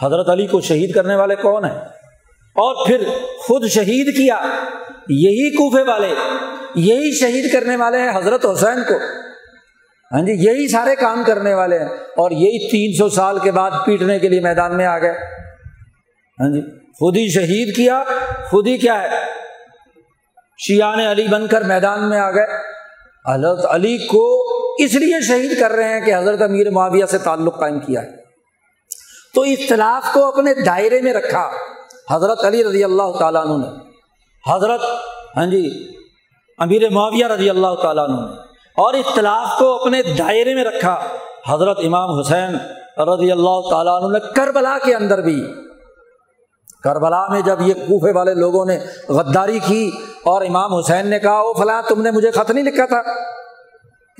[0.02, 1.78] حضرت علی کو شہید کرنے والے کون ہیں؟
[2.54, 3.04] اور پھر
[3.38, 4.36] خود شہید کیا،
[5.08, 6.14] یہی کوفے والے،
[6.74, 8.94] یہی شہید کرنے والے ہیں حضرت حسین کو۔
[10.12, 13.70] ہاں جی یہی سارے کام کرنے والے ہیں۔ اور یہی تین سو سال کے بعد
[13.86, 15.12] پیٹنے کے لیے میدان میں آ گئے۔
[16.40, 18.04] ہاں جی خود ہی شہید کیا،
[18.50, 19.08] خود ہی کیا ہے؟
[20.66, 22.46] شیان علی بن کر میدان میں آ گئے۔
[23.34, 24.49] حضرت علی کو
[24.84, 28.08] اس لیے شہید کر رہے ہیں کہ حضرت امیر معاویہ سے تعلق قائم کیا ہے۔
[29.34, 31.50] تو اختلاف کو اپنے دائرے میں رکھا۔
[32.10, 33.90] حضرت علی رضی اللہ تعالیٰ عنہ نے۔
[34.52, 34.80] حضرت
[35.36, 35.88] ہاں جی
[36.58, 38.36] امیر معاویہ رضی اللہ تعالیٰ عنہ نے۔
[38.76, 41.00] اور اختلاف کو اپنے دائرے میں رکھا۔
[41.48, 42.54] حضرت امام حسین
[43.00, 45.44] رضی اللہ تعالیٰ عنہ نے۔ کربلا کے اندر بھی۔
[46.84, 48.78] کربلا میں جب یہ کوفے والے لوگوں نے
[49.08, 49.90] غداری کی
[50.22, 53.02] اور امام حسین نے کہا، او فلاں، تم نے مجھے خط نہیں لکھا تھا۔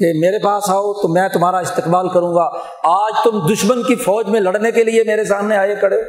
[0.01, 2.51] کہ میرے پاس آؤ تو میں تمہارا استقبال کروں گا۔
[2.85, 6.01] آج تم دشمن کی فوج میں لڑنے کے لیے میرے سامنے آئے کھڑے۔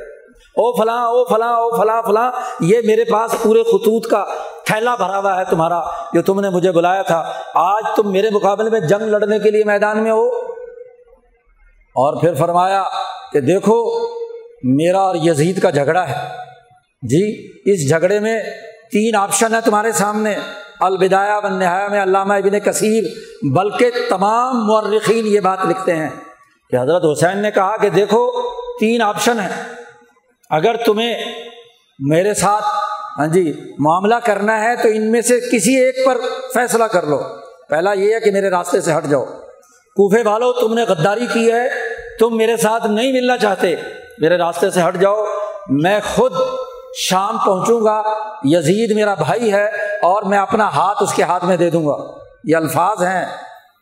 [0.58, 4.26] او فلاں او فلاں او فلاں فلاں، یہ میرے پاس پورے خطوط کا
[4.66, 5.82] تھیلا بھرا ہوا ہے تمہارا
[6.14, 9.64] جو تم نے مجھے بلایا تھا۔ آج تم میرے مقابلے میں جنگ لڑنے کے لیے
[9.64, 10.28] میدان میں ہو۔
[11.96, 12.84] اور پھر فرمایا
[13.34, 14.08] کہ دیکھو،
[14.64, 16.16] میرا اور یزید کا جھگڑا ہے۔
[17.02, 18.44] جی اس جھگڑے میں
[18.92, 20.36] تین آپشن ہے تمہارے سامنے۔
[20.82, 23.04] الوداع بن نہایا میں علامہ ابن کثیر،
[23.54, 26.10] بلکہ تمام مورخین یہ بات لکھتے ہیں
[26.70, 28.32] کہ حضرت حسین نے کہا کہ دیکھو،
[28.80, 29.64] تین آپشن ہیں۔
[30.50, 31.24] اگر تمہیں
[32.00, 32.64] میرے ساتھ
[33.20, 36.18] ہاں جی معاملہ کرنا ہے تو ان میں سے کسی ایک پر
[36.54, 37.22] فیصلہ کر لو۔
[37.70, 39.26] پہلا یہ ہے کہ میرے راستے سے ہٹ جاؤ۔
[39.96, 41.70] کوفے والو، تم نے غداری کی ہے،
[42.20, 43.76] تم میرے ساتھ نہیں ملنا چاہتے۔
[44.18, 45.26] میرے راستے سے ہٹ جاؤ۔
[45.70, 46.34] میں خود
[46.96, 48.04] شام پہنچوں گا۔
[48.44, 49.70] یزید میرا بھائی ہے۔
[50.04, 53.26] اور میں اپنا ہاتھ اس کے ہاتھ میں دے دوں گا۔ یہ الفاظ ہیں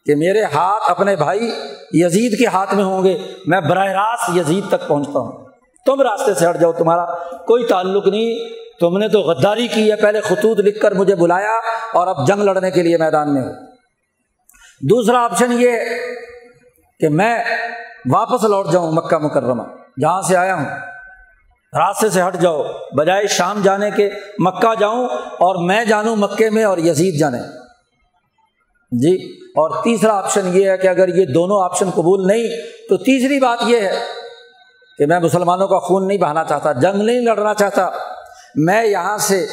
[0.05, 1.51] کہ میرے ہاتھ اپنے بھائی
[1.91, 3.17] یزید کے ہاتھ میں ہوں گے۔
[3.47, 5.45] میں براہ راست یزید تک پہنچتا ہوں۔
[5.85, 7.05] تم راستے سے ہٹ جاؤ، تمہارا
[7.37, 8.49] کوئی تعلق نہیں۔
[8.79, 11.57] تم نے تو غداری کی ہے۔ پہلے خطوط لکھ کر مجھے بلایا
[11.93, 13.49] اور اب جنگ لڑنے کے لیے میدان میں ہو۔
[14.81, 15.71] دوسرا آپشن یہ
[16.99, 17.43] کہ میں
[18.11, 19.63] واپس لوٹ جاؤں مکہ مکرمہ،
[20.01, 20.65] جہاں سے آیا ہوں۔
[21.73, 22.63] راستے سے ہٹ جاؤ،
[22.97, 24.09] بجائے شام جانے کے
[24.39, 27.37] مکہ جاؤں اور میں جانوں مکے میں اور یزید جانے۔
[28.91, 32.47] جی اور تیسرا آپشن یہ ہے کہ اگر یہ دونوں آپشن قبول نہیں،
[32.89, 33.95] تو تیسری بات یہ ہے
[34.97, 37.89] کہ میں مسلمانوں کا خون نہیں بہانا چاہتا، جنگ نہیں لڑنا چاہتا۔
[38.55, 39.47] میں یہاں سے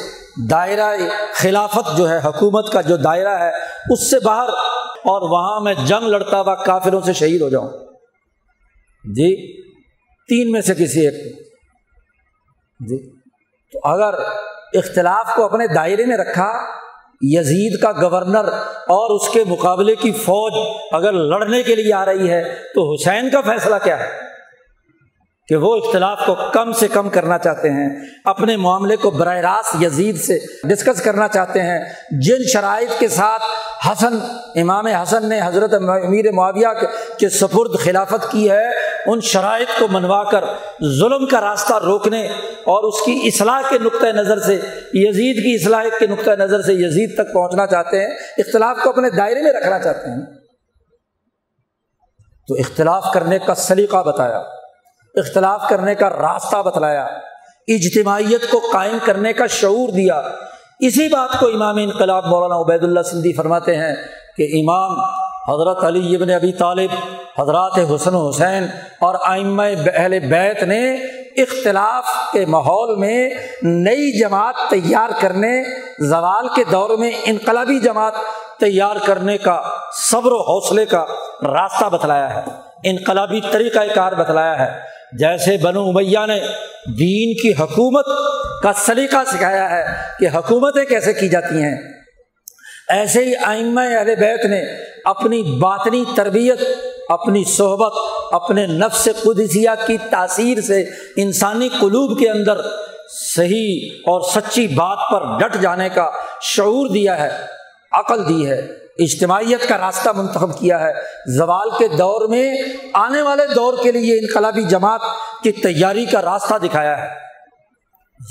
[0.49, 0.95] دائرہ
[1.33, 3.51] خلافت جو ہے، حکومت کا جو دائرہ ہے،
[3.89, 4.49] اس سے باہر
[4.97, 7.69] اور وہاں میں جنگ لڑتا ہوا کافروں سے شہید ہو جاؤں۔
[9.03, 9.61] جی
[10.29, 11.46] تین میں سے کسی ایک
[12.79, 13.09] جی۔
[13.73, 14.13] تو اگر
[14.73, 16.51] اختلاف کو اپنے دائرے میں رکھا،
[17.21, 18.47] یزید کا گورنر
[18.87, 20.53] اور اس کے مقابلے کی فوج
[20.91, 24.26] اگر لڑنے کے لیے آ رہی ہے، تو حسین کا فیصلہ کیا ہے؟
[25.47, 27.89] کہ وہ اختلاف کو کم سے کم کرنا چاہتے ہیں،
[28.25, 31.79] اپنے معاملے کو براہ راست یزید سے ڈسکس کرنا چاہتے ہیں۔
[32.11, 33.43] جن شرائط کے ساتھ
[33.87, 34.19] حسن،
[34.55, 36.67] امام حسن نے حضرت امیر معاویہ
[37.19, 38.69] کے سپرد خلافت کی ہے،
[39.05, 40.43] ان شرائط کو منوا کر
[40.99, 42.27] ظلم کا راستہ روکنے
[42.65, 44.53] اور اس کی اصلاح کے نقطۂ نظر سے،
[44.93, 49.09] یزید کی اصلاح کے نقطۂ نظر سے یزید تک پہنچنا چاہتے ہیں، اختلاف کو اپنے
[49.09, 50.25] دائرے میں رکھنا چاہتے ہیں۔
[52.47, 54.56] تو اختلاف کرنے کا سلیقہ بتایا۔
[55.17, 57.07] اختلاف کرنے کا راستہ بتلایا،
[57.67, 60.21] اجتماعیت کو قائم کرنے کا شعور دیا۔
[60.79, 63.95] اسی بات کو امام انقلاب مولانا عبید اللہ سندھی فرماتے ہیں
[64.37, 64.99] کہ امام
[65.47, 66.89] حضرت علی ابن ابی طالب،
[67.41, 68.65] حضرات حسن حسین
[68.99, 69.63] اور آئمہ
[69.95, 70.93] اہل بیت نے
[71.37, 73.29] اختلاف کے ماحول میں
[73.61, 75.63] نئی جماعت تیار کرنے،
[75.99, 78.13] زوال کے دور میں انقلابی جماعت
[78.59, 79.61] تیار کرنے کا
[80.11, 81.05] صبر و حوصلے کا
[81.41, 82.41] راستہ بتلایا ہے۔
[82.83, 86.39] انقلابی طریقۂ کار بتلایا ہے۔ جیسے بنو امیہ نے
[86.85, 88.05] دین کی حکومت
[88.63, 89.85] کا سلیقہ سکھایا ہے
[90.19, 91.93] کہ حکومتیں کیسے کی جاتی ہیں۔
[92.89, 94.63] ایسے ہی آئمہ اہل بیت نے
[95.05, 96.61] اپنی باطنی تربیت،
[97.09, 97.93] اپنی صحبت،
[98.31, 102.61] اپنے نفس قدسیہ کی تاثیر سے انسانی قلوب کے اندر
[103.09, 106.09] صحیح اور سچی بات پر ڈٹ جانے کا
[106.41, 107.29] شعور دیا ہے،
[107.91, 110.93] عقل دی ہے۔ اجتماعیت کا راستہ منتخب کیا ہے۔
[111.37, 112.55] زوال کے دور میں
[112.93, 115.01] آنے والے دور کے لیے انقلابی جماعت
[115.43, 117.07] کی تیاری کا راستہ دکھایا ہے۔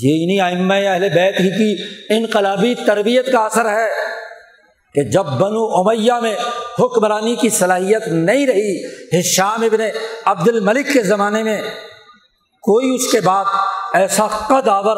[0.01, 3.89] یہ انہیں آئمہ اہل بیت ہی کی انقلابی تربیت کا اثر ہے
[4.93, 6.35] کہ جب بنو امیہ میں
[6.79, 9.79] حکمرانی کی صلاحیت نہیں رہی شام ابن
[10.25, 11.61] عبد الملک کے زمانے میں
[12.61, 13.45] کوئی اس کے بعد
[13.93, 14.97] ایسا قد آور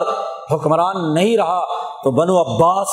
[0.52, 1.62] حکمران نہیں رہا۔
[2.04, 2.88] تو بنو عباس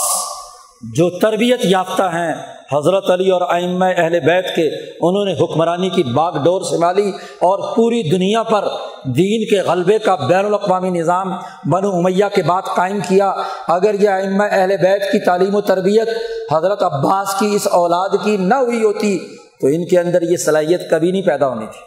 [0.97, 4.69] جو تربیت یافتہ ہیں حضرت علی اور آئمہ اہل بیت کے
[5.01, 7.09] انہوں نے حکمرانی کی باغ ڈور سنبھالی
[7.39, 8.65] اور پوری دنیا پر
[9.05, 11.33] دین کے غلبے کا بین الاقوامی نظام
[11.73, 13.33] بنو امیہ کے بعد قائم کیا۔
[13.69, 16.09] اگر یہ آئمہ اہل بیت کی تعلیم و تربیت
[16.53, 19.19] حضرت عباس کی اس اولاد کی نہ ہوئی ہوتی
[19.61, 21.81] تو ان کے اندر یہ صلاحیت کبھی نہیں پیدا ہونی تھی۔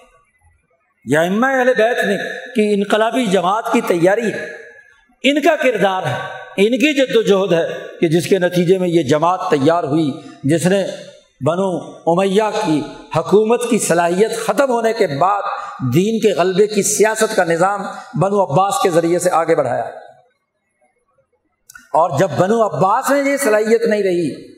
[1.14, 2.18] یہ امہ اہل بیت نے
[2.56, 4.48] کہ انقلابی جماعت کی تیاری ہے
[5.24, 7.68] ان کا کردار ہے۔ ان کی جد و جہد ہے
[8.02, 10.12] کہ جس کے نتیجے میں یہ جماعت تیار ہوئی،
[10.44, 10.86] جس نے
[11.46, 11.70] بنو
[12.08, 12.82] امیہ کی
[13.16, 15.42] حکومت کی صلاحیت ختم ہونے کے بعد
[15.94, 17.82] دین کے غلبے کی سیاست کا نظام
[18.22, 19.84] بنو عباس کے ذریعے سے آگے بڑھایا۔
[21.94, 24.52] اور جب بنو عباس میں یہ صلاحیت نہیں رہی،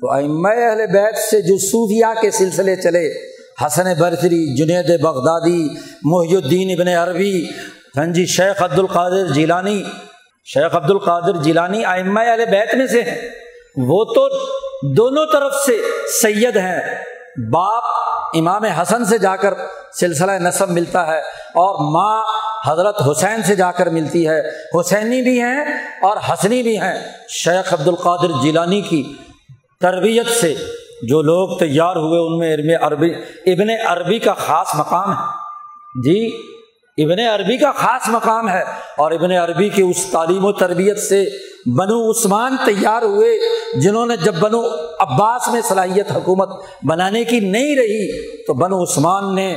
[0.00, 3.06] تو اہل بیت سے جو صوفیہ کے سلسلے چلے،
[3.66, 5.68] حسن برفری جنید بغدادی،
[6.02, 7.44] محی الدین ابن عربی
[7.96, 9.82] ہاں جی شیخ عبد القادر جیلانی
[10.44, 13.28] شیخ عبد القادر جیلانی آئمہ علیہ بیت میں سے ہیں۔
[13.76, 14.28] وہ تو
[14.94, 15.82] دونوں طرف سے
[16.22, 16.80] سید ہیں۔
[17.50, 17.82] باپ
[18.34, 19.54] امام حسن سے جا کر
[20.00, 21.18] سلسلہ نصب ملتا ہے
[21.54, 22.22] اور ماں
[22.66, 24.40] حضرت حسین سے جا کر ملتی ہے۔
[24.80, 25.64] حسینی بھی ہیں
[26.02, 29.14] اور حسنی بھی ہیں۔ شیخ عبد القادر جیلانی کی
[29.80, 30.54] تربیت سے
[31.02, 33.12] جو لوگ تیار ہوئے، ان میں ابن عربی
[33.46, 35.24] ابن عربی کا خاص مقام ہے۔
[36.02, 36.52] جی
[36.98, 38.62] ابن عربی کا خاص مقام ہے
[38.96, 41.24] اور ابن عربی کی اس تعلیم و تربیت سے
[41.78, 43.30] بنو عثمان تیار ہوئے،
[43.80, 44.60] جنہوں نے جب بنو
[45.00, 46.48] عباس میں صلاحیت حکومت
[46.82, 49.56] بنانے کی نہیں رہی، تو بنو عثمان نے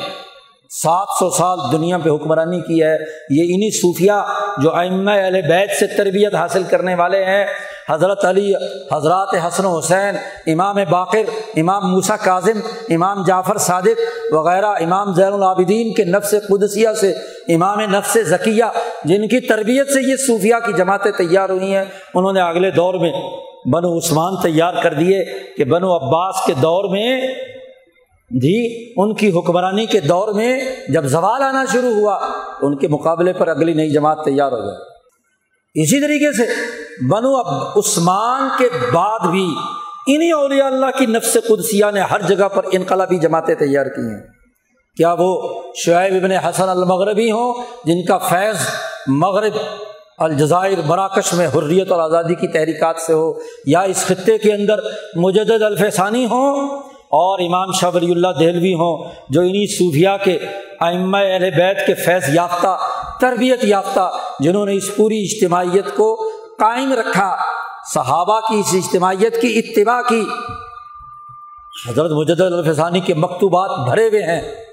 [0.84, 2.98] سات سو سال دنیا پہ حکمرانی کی ہے۔
[3.30, 4.12] یہ انہیں صوفیہ
[4.58, 7.46] جو ام علیہ بیت سے تربیت حاصل کرنے والے ہیں
[7.90, 8.54] حضرت علی،
[8.92, 10.16] حضرات حسن حسین،
[10.48, 12.60] امام باقر، امام موسا کاظم،
[12.90, 17.12] امام جعفر صادق وغیرہ، امام زین العابدین کے نفس قدسیہ سے،
[17.56, 18.66] امام نفس ذکیہ
[19.04, 22.94] جن کی تربیت سے یہ صوفیہ کی جماعتیں تیار ہوئی ہیں، انہوں نے اگلے دور
[22.94, 23.12] میں
[23.74, 25.24] بنو عثمان تیار کر دیے
[25.58, 27.28] کہ بنو عباس کے دور میں
[28.32, 30.60] بھی ان کی حکمرانی کے دور میں
[30.90, 32.16] جب زوال آنا شروع ہوا،
[32.62, 36.54] ان کے مقابلے پر اگلی نئی جماعت تیار ہو جائے۔ اسی طریقے سے
[37.02, 39.48] بنو اب عثمان کے بعد بھی
[40.08, 44.22] انہیں اولیاء اللہ کی نفس قدسیہ نے ہر جگہ پر انقلابی جماعتیں تیار کی ہیں۔
[44.98, 48.56] کیا وہ شعیب ابن حسن المغربی ہوں جن کا فیض
[49.08, 49.58] مغرب
[50.18, 53.34] الجزائر مراکش میں حریت اور آزادی کی تحریکات سے ہو،
[53.66, 54.80] یا اس خطے کے اندر
[55.16, 56.70] مجدد الفسانی ہوں
[57.18, 60.38] اور امام شاہ ولی اللہ دہلوی ہوں جو انہیں صوفیہ کے
[60.82, 62.78] ائمہ اہل بیت کے فیض یافتہ،
[63.22, 66.25] تربیت یافتہ جنہوں نے اس پوری اجتماعیت کو
[66.60, 67.38] قائم رکھا،
[67.94, 70.28] صحابہ کی اس اجتماعیت کی، اتباع کی۔
[71.90, 74.66] حضرت مجد الفسانی کے مکتوبات بھرے ہوئے ہیں۔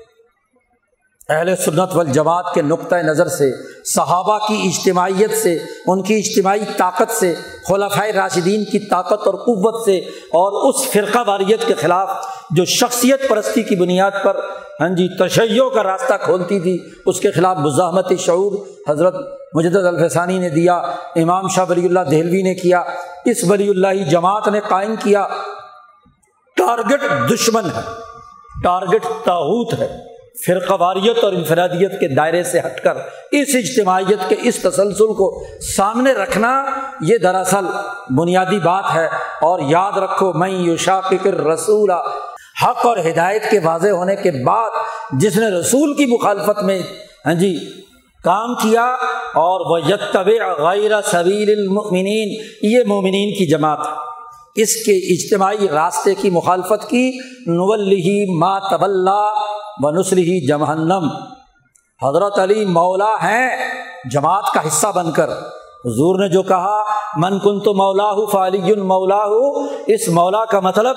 [1.29, 3.51] اہل سنت والجماعت کے نقطۂ نظر سے،
[3.85, 7.35] صحابہ کی اجتماعیت سے، ان کی اجتماعی طاقت سے
[7.69, 12.11] خلافۂ راشدین کی طاقت اور قوت سے اور اس فرقہ واریت کے خلاف
[12.57, 14.37] جو شخصیت پرستی کی بنیاد پر
[14.81, 18.53] ہاں جی تشیعوں کا راستہ کھولتی تھی، اس کے خلاف مزاحمت شعور
[18.89, 19.15] حضرت
[19.55, 20.75] مجد الفسانی نے دیا،
[21.17, 22.83] امام شاہ ولی اللہ دہلوی نے کیا،
[23.25, 25.27] اس ولی اللہ جماعت نے قائم کیا۔
[26.57, 27.81] ٹارگٹ دشمن ہے،
[28.63, 29.99] ٹارگٹ تاحوت ہے
[30.47, 32.97] فرقواریت اور انفرادیت کے دائرے سے ہٹ کر،
[33.33, 35.45] اس اجتماعیت کے اس تسلسل کو
[35.77, 36.65] سامنے رکھنا،
[37.01, 37.67] یہ دراصل
[38.11, 39.07] بنیادی بات ہے۔
[39.43, 41.91] اور یاد رکھو میں یوشاقر رسول
[42.65, 44.71] حق اور ہدایت کے واضح ہونے کے بعد
[45.13, 46.83] جس نے رسول کی مخالفت میں
[47.27, 47.57] ہاں جی
[48.25, 48.85] کام کیا
[49.35, 53.79] اور وہ یتب غیر سبیل المؤمنین یہ مومنین کی جماعت
[54.55, 57.11] اس کے اجتماعی راستے کی مخالفت کی
[57.47, 57.95] نول
[58.39, 59.09] ما طبل
[59.83, 61.09] و نسلی جمہنم
[62.03, 63.51] حضرت علی مولا ہیں،
[64.11, 65.31] جماعت کا حصہ بن کر۔
[65.85, 66.77] حضور نے جو کہا،
[67.17, 70.97] من کن تو مولا ہو فعلی مولا ہو اس مولا کا مطلب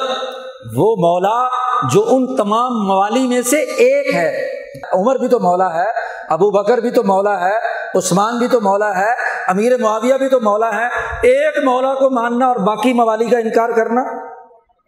[0.74, 1.48] وہ مولا
[1.94, 4.50] جو ان تمام موالی میں سے ایک ہے۔
[4.94, 5.90] عمر بھی تو مولا ہے،
[6.30, 7.58] ابو بکر بھی تو مولا ہے،
[7.98, 9.12] عثمان بھی تو مولا ہے،
[9.48, 10.86] امیر معاویہ بھی تو مولا ہے۔
[11.22, 14.02] ایک مولا کو ماننا اور باقی موالی کا انکار کرنا،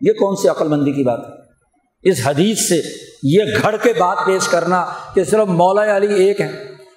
[0.01, 2.81] یہ کون سی عقل مندی کی بات ہے؟ اس حدیث سے
[3.23, 6.51] یہ گھڑ کے بات پیش کرنا کہ صرف مولا علی ایک ہے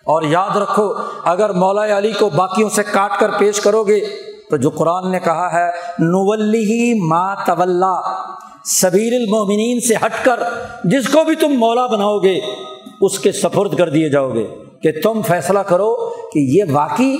[0.05, 0.93] اور یاد رکھو،
[1.25, 4.01] اگر مولا علی کو باقیوں سے کاٹ کر پیش کرو گے،
[4.51, 7.83] تو جو قرآن نے کہا ہے نولی ما طول
[8.65, 10.41] سبیر المومنین سے ہٹ کر
[10.85, 12.41] جس کو بھی تم مولا بناؤ گے،
[13.01, 14.47] اس کے سفرد کر دیے جاؤ گے
[14.83, 15.95] کہ تم فیصلہ کرو
[16.33, 17.17] کہ یہ واقعی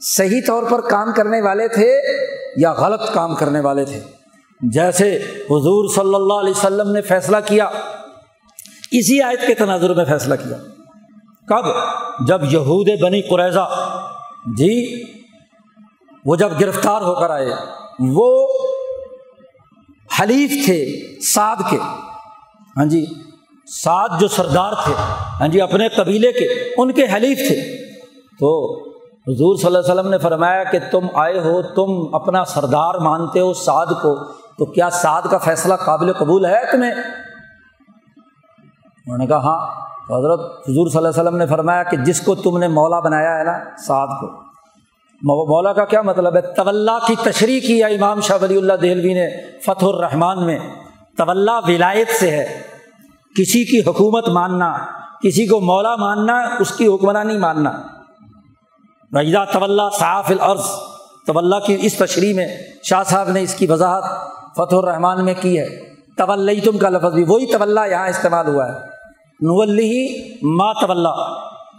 [0.00, 1.92] صحیح طور پر کام کرنے والے تھے
[2.56, 4.00] یا غلط کام کرنے والے تھے۔
[4.60, 5.16] جیسے
[5.50, 7.64] حضور صلی اللہ علیہ وسلم نے فیصلہ کیا،
[8.92, 10.56] اسی آیت کے تناظر میں فیصلہ کیا۔
[11.48, 11.66] کب؟
[12.26, 13.68] جب یہود بنی قریضہ
[14.58, 15.02] جی
[16.24, 17.50] وہ جب گرفتار ہو کر آئے،
[18.00, 18.48] وہ
[20.20, 20.86] حلیف تھے،
[21.20, 21.78] سعد کے۔
[22.76, 23.06] ہاں جی
[23.84, 24.92] سعد جو سردار تھے
[25.40, 27.86] ہاں جی اپنے قبیلے کے، ان کے حلیف تھے۔
[28.40, 28.80] تو
[29.32, 33.40] حضور صلی اللہ علیہ وسلم نے فرمایا کہ تم آئے ہو، تم اپنا سردار مانتے
[33.40, 36.92] ہو سعد کو، تو کیا سعد کا فیصلہ قابل قبول ہے تمہیں؟
[39.06, 39.86] انہوں نے کہا ہاں۔
[40.18, 43.38] حضرت حضور صلی اللہ علیہ وسلم نے فرمایا کہ جس کو تم نے مولا بنایا
[43.38, 44.45] ہے نا، سعد کو۔
[45.22, 49.14] مولا کا کیا مطلب ہے؟ طول کی تشریح کی ہے امام شاہ ولی اللہ دہلوی
[49.14, 49.28] نے
[49.60, 50.58] فتح الرحمان میں۔
[51.18, 52.62] طول ولایت سے ہے۔
[53.36, 54.72] کسی کی حکومت ماننا،
[55.22, 57.72] کسی کو مولا ماننا، اس کی حکمرانی ماننا۔
[59.20, 60.64] رجدہ طول صاف العرض
[61.26, 62.48] طول کی اس تشریح میں
[62.82, 64.04] شاہ صاحب نے اس کی وضاحت
[64.56, 68.68] فتح الرحمان میں کی ہے۔ طول تم کا لفظ بھی وہی طول یہاں استعمال ہوا
[68.68, 68.78] ہے۔
[69.40, 71.06] نولی ما طول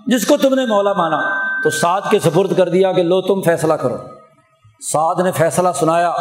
[0.08, 3.42] جس کو تم نے مولا مانا۔ تو سعد کے سپرد کر دیا کہ لو تم
[3.42, 3.96] فیصلہ کرو۔
[4.94, 6.14] سعد نے فیصلہ سنایا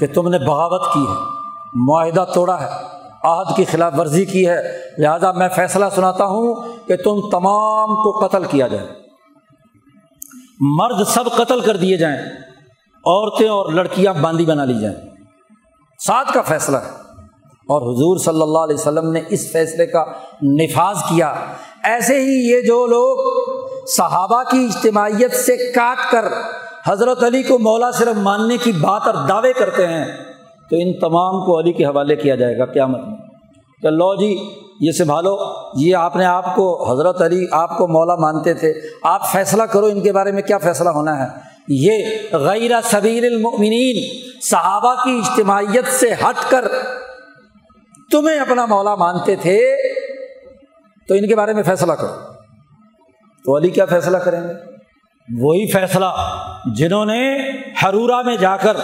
[0.00, 1.26] کہ تم نے بغاوت کی ہے،
[1.74, 2.70] معاہدہ توڑا ہے،
[3.22, 4.62] عہد کی خلاف ورزی کی ہے۔
[4.98, 6.54] لہذا میں فیصلہ سناتا ہوں
[6.86, 8.86] کہ تم تمام کو قتل کیا جائے۔
[10.60, 12.18] مرد سب قتل کر دیے جائیں،
[13.04, 14.96] عورتیں اور لڑکیاں باندھی بنا لی جائیں۔
[16.06, 16.90] سعد کا فیصلہ ہے۔
[17.68, 20.04] اور حضور صلی اللہ علیہ وسلم نے اس فیصلے کا
[20.42, 21.34] نفاذ کیا۔
[21.82, 23.42] ایسے ہی یہ جو لوگ
[23.86, 26.24] صحابہ کی اجتماعیت سے کاٹ کر
[26.86, 30.04] حضرت علی کو مولا صرف ماننے کی بات اور دعوے کرتے ہیں،
[30.70, 34.34] تو ان تمام کو علی کے حوالے کیا جائے گا کیا مطلب کہ لو جی
[34.80, 35.36] یہ سنبھالو،
[35.76, 38.72] یہ آپ نے آپ کو، حضرت علی آپ کو مولا مانتے تھے،
[39.02, 41.28] آپ فیصلہ کرو ان کے بارے میں کیا فیصلہ ہونا ہے۔
[41.68, 44.02] یہ غیر سبیل المؤمنین
[44.42, 46.68] صحابہ کی اجتماعیت سے ہٹ کر
[48.10, 49.60] تمہیں اپنا مولا مانتے تھے،
[51.08, 52.31] تو ان کے بارے میں فیصلہ کرو۔
[53.44, 54.52] تو علی کیا فیصلہ کریں گے؟
[55.40, 56.04] وہی فیصلہ
[56.76, 57.50] جنہوں نے
[57.82, 58.76] حرورہ میں جا کر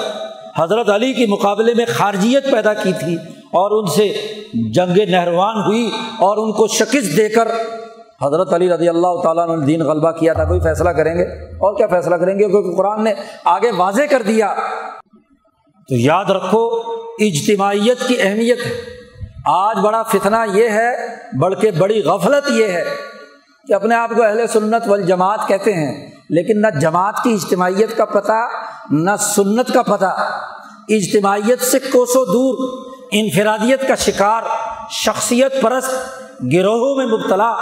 [0.58, 4.12] حضرت علی کے مقابلے میں خارجیت پیدا کی تھی اور ان سے
[4.72, 7.48] جنگ نہروان ہوئی اور ان کو شکست دے کر
[8.22, 11.76] حضرت علی رضی اللہ تعالیٰ نے دین غلبہ کیا تھا کوئی فیصلہ کریں گے؟ اور
[11.76, 14.54] کیا فیصلہ کریں گے؟ کیونکہ قرآن نے آگے واضح کر دیا۔
[15.88, 16.66] تو یاد رکھو،
[17.18, 18.72] اجتماعیت کی اہمیت ہے۔
[19.46, 20.90] آج بڑا فتنہ یہ ہے،
[21.40, 22.84] بلکہ بڑی غفلت یہ ہے۔
[23.66, 28.04] کہ اپنے آپ کو اہل سنت والجماعت کہتے ہیں، لیکن نہ جماعت کی اجتماعیت کا
[28.04, 28.48] پتہ،
[28.90, 30.14] نہ سنت کا پتہ۔
[30.88, 32.68] اجتماعیت سے کوسوں دور،
[33.12, 34.42] انفرادیت کا شکار،
[34.90, 35.94] شخصیت پرست،
[36.52, 37.52] گروہوں میں مبتلا،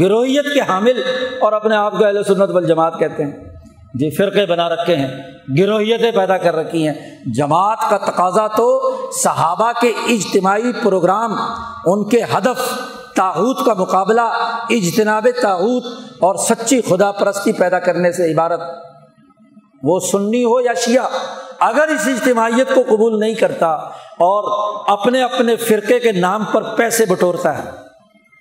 [0.00, 1.02] گروہیت کے حامل
[1.40, 3.32] اور اپنے آپ کو اہل سنت والجماعت کہتے ہیں۔
[3.94, 5.08] جی فرقے بنا رکھے ہیں،
[5.58, 6.94] گروہیتیں پیدا کر رکھی ہیں۔
[7.34, 8.68] جماعت کا تقاضا تو
[9.22, 11.34] صحابہ کے اجتماعی پروگرام،
[11.86, 12.72] ان کے ہدف
[13.18, 14.26] تاحود کا مقابلہ
[14.70, 15.84] اجتناب تاحود
[16.20, 18.60] اور سچی خدا پرستی پیدا کرنے سے عبارت
[19.82, 21.04] وہ سنی ہو یا شیعہ،
[21.60, 23.66] اگر اس اجتماعیت کو قبول نہیں کرتا
[24.26, 24.48] اور
[24.92, 27.70] اپنے اپنے فرقے کے نام پر پیسے بٹورتا ہے۔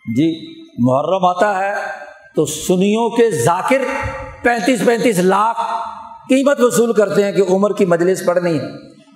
[0.05, 0.29] جی
[0.79, 1.73] محرم آتا ہے
[2.35, 3.83] تو سنیوں کے ذاکر
[4.43, 5.61] پینتیس پینتیس لاکھ
[6.29, 8.67] قیمت وصول کرتے ہیں کہ عمر کی مجلس پڑھنی ہے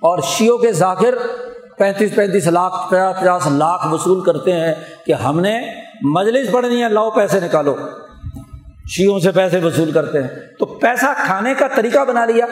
[0.08, 1.14] اور شیوں کے ذاکر
[1.78, 4.74] پینتیس پینتیس لاکھ، پچاس پچاس لاکھ وصول کرتے ہیں
[5.06, 5.62] کہ ہم نے
[6.02, 7.76] مجلس پڑھنی ہے، لاؤ پیسے نکالو۔
[8.88, 12.46] شیوں سے پیسے وصول کرتے ہیں۔ تو پیسہ کھانے کا طریقہ بنا لیا۔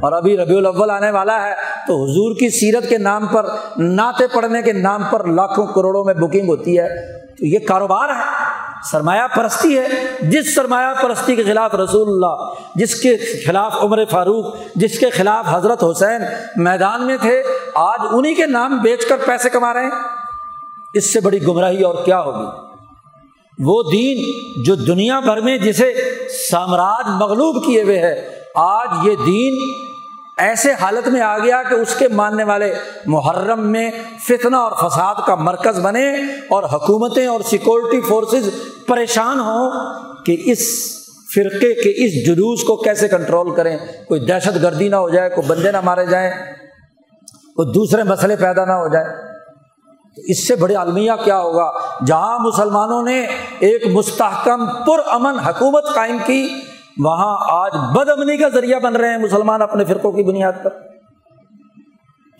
[0.00, 1.54] اور ابھی ربیع الاول آنے والا ہے۔
[1.86, 3.46] تو حضور کی سیرت کے نام پر،
[3.76, 6.88] نعتیں پڑھنے کے نام پر لاکھوں کروڑوں میں بکنگ ہوتی ہے۔
[7.36, 8.56] تو یہ کاروبار ہے۔
[8.90, 9.86] سرمایہ پرستی ہے۔
[10.20, 13.16] جس سرمایہ پرستی کے خلاف رسول اللہ، جس کے
[13.46, 16.22] خلاف عمر فاروق، جس کے خلاف حضرت حسین
[16.56, 17.42] میدان میں تھے
[17.76, 19.90] آج انہیں کے نام بیچ کر پیسے کما رہے ہیں؟
[20.94, 22.46] اس سے بڑی گمراہی اور کیا ہوگی؟
[23.58, 24.24] وہ دین
[24.62, 25.92] جو دنیا بھر میں جسے
[26.50, 29.58] سامراج مغلوب کیے ہوئے ہے، آج یہ دین
[30.36, 32.74] ایسے حالت میں آ گیا کہ اس کے ماننے والے
[33.06, 33.90] محرم میں
[34.28, 36.10] فتنہ اور فساد کا مرکز بنے
[36.48, 38.48] اور حکومتیں اور سیکورٹی فورسز
[38.86, 39.70] پریشان ہوں
[40.24, 40.68] کہ اس
[41.34, 45.46] فرقے کے اس جلوس کو کیسے کنٹرول کریں؟ کوئی دہشت گردی نہ ہو جائے، کوئی
[45.46, 46.30] بندے نہ مارے جائیں۔
[47.56, 49.04] کوئی دوسرے مسئلے پیدا نہ ہو جائے
[50.16, 51.72] تو اس سے بڑے المیہ کیا ہوگا؟
[52.06, 53.26] جہاں مسلمانوں نے
[53.58, 56.48] ایک مستحکم پر امن حکومت قائم کی،
[56.98, 60.70] وہاں آج بد امنی کا ذریعہ بن رہے ہیں مسلمان اپنے فرقوں کی بنیاد پر۔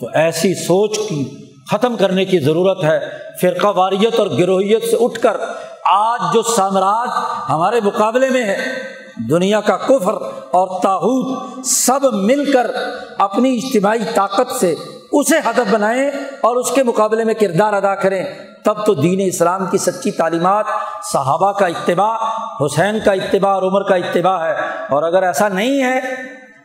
[0.01, 3.01] تو ایسی سوچ کی ختم کرنے کی ضرورت ہے۔
[3.41, 5.37] فرقہ واریت اور گروہیت سے اٹھ کر
[5.85, 7.09] آج جو سامراج
[7.49, 8.59] ہمارے مقابلے میں ہے،
[9.31, 10.15] دنیا کا کفر
[10.51, 12.71] اور تاحود، سب مل کر
[13.19, 14.75] اپنی اجتماعی طاقت سے
[15.21, 16.11] اسے ہدف بنائیں
[16.41, 18.25] اور اس کے مقابلے میں کردار ادا کریں۔
[18.65, 20.65] تب تو دین اسلام کی سچی تعلیمات،
[21.13, 22.17] صحابہ کا اتباع،
[22.67, 24.53] حسین کا اتباع اور عمر کا اتباع ہے۔
[24.91, 26.01] اور اگر ایسا نہیں ہے،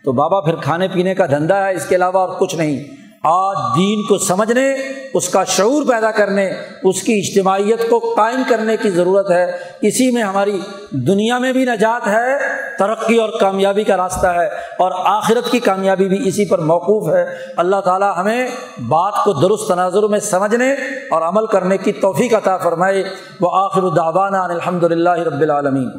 [0.03, 3.57] تو بابا پھر کھانے پینے کا دھندا ہے اس کے علاوہ اور کچھ نہیں۔ آج
[3.75, 4.75] دین کو سمجھنے،
[5.13, 6.51] اس کا شعور پیدا کرنے،
[6.83, 9.51] اس کی اجتماعیت کو قائم کرنے کی ضرورت ہے۔
[9.81, 10.59] اسی میں ہماری
[10.91, 12.37] دنیا میں بھی نجات ہے،
[12.79, 14.47] ترقی اور کامیابی کا راستہ ہے،
[14.79, 17.25] اور آخرت کی کامیابی بھی اسی پر موقوف ہے۔
[17.57, 18.47] اللہ تعالیٰ ہمیں
[18.87, 20.73] بات کو درست تناظر میں سمجھنے
[21.11, 23.03] اور عمل کرنے کی توفیق عطا فرمائے۔
[23.41, 25.89] وہ آخر الدعبانہ الحمد للہ رب العالمین۔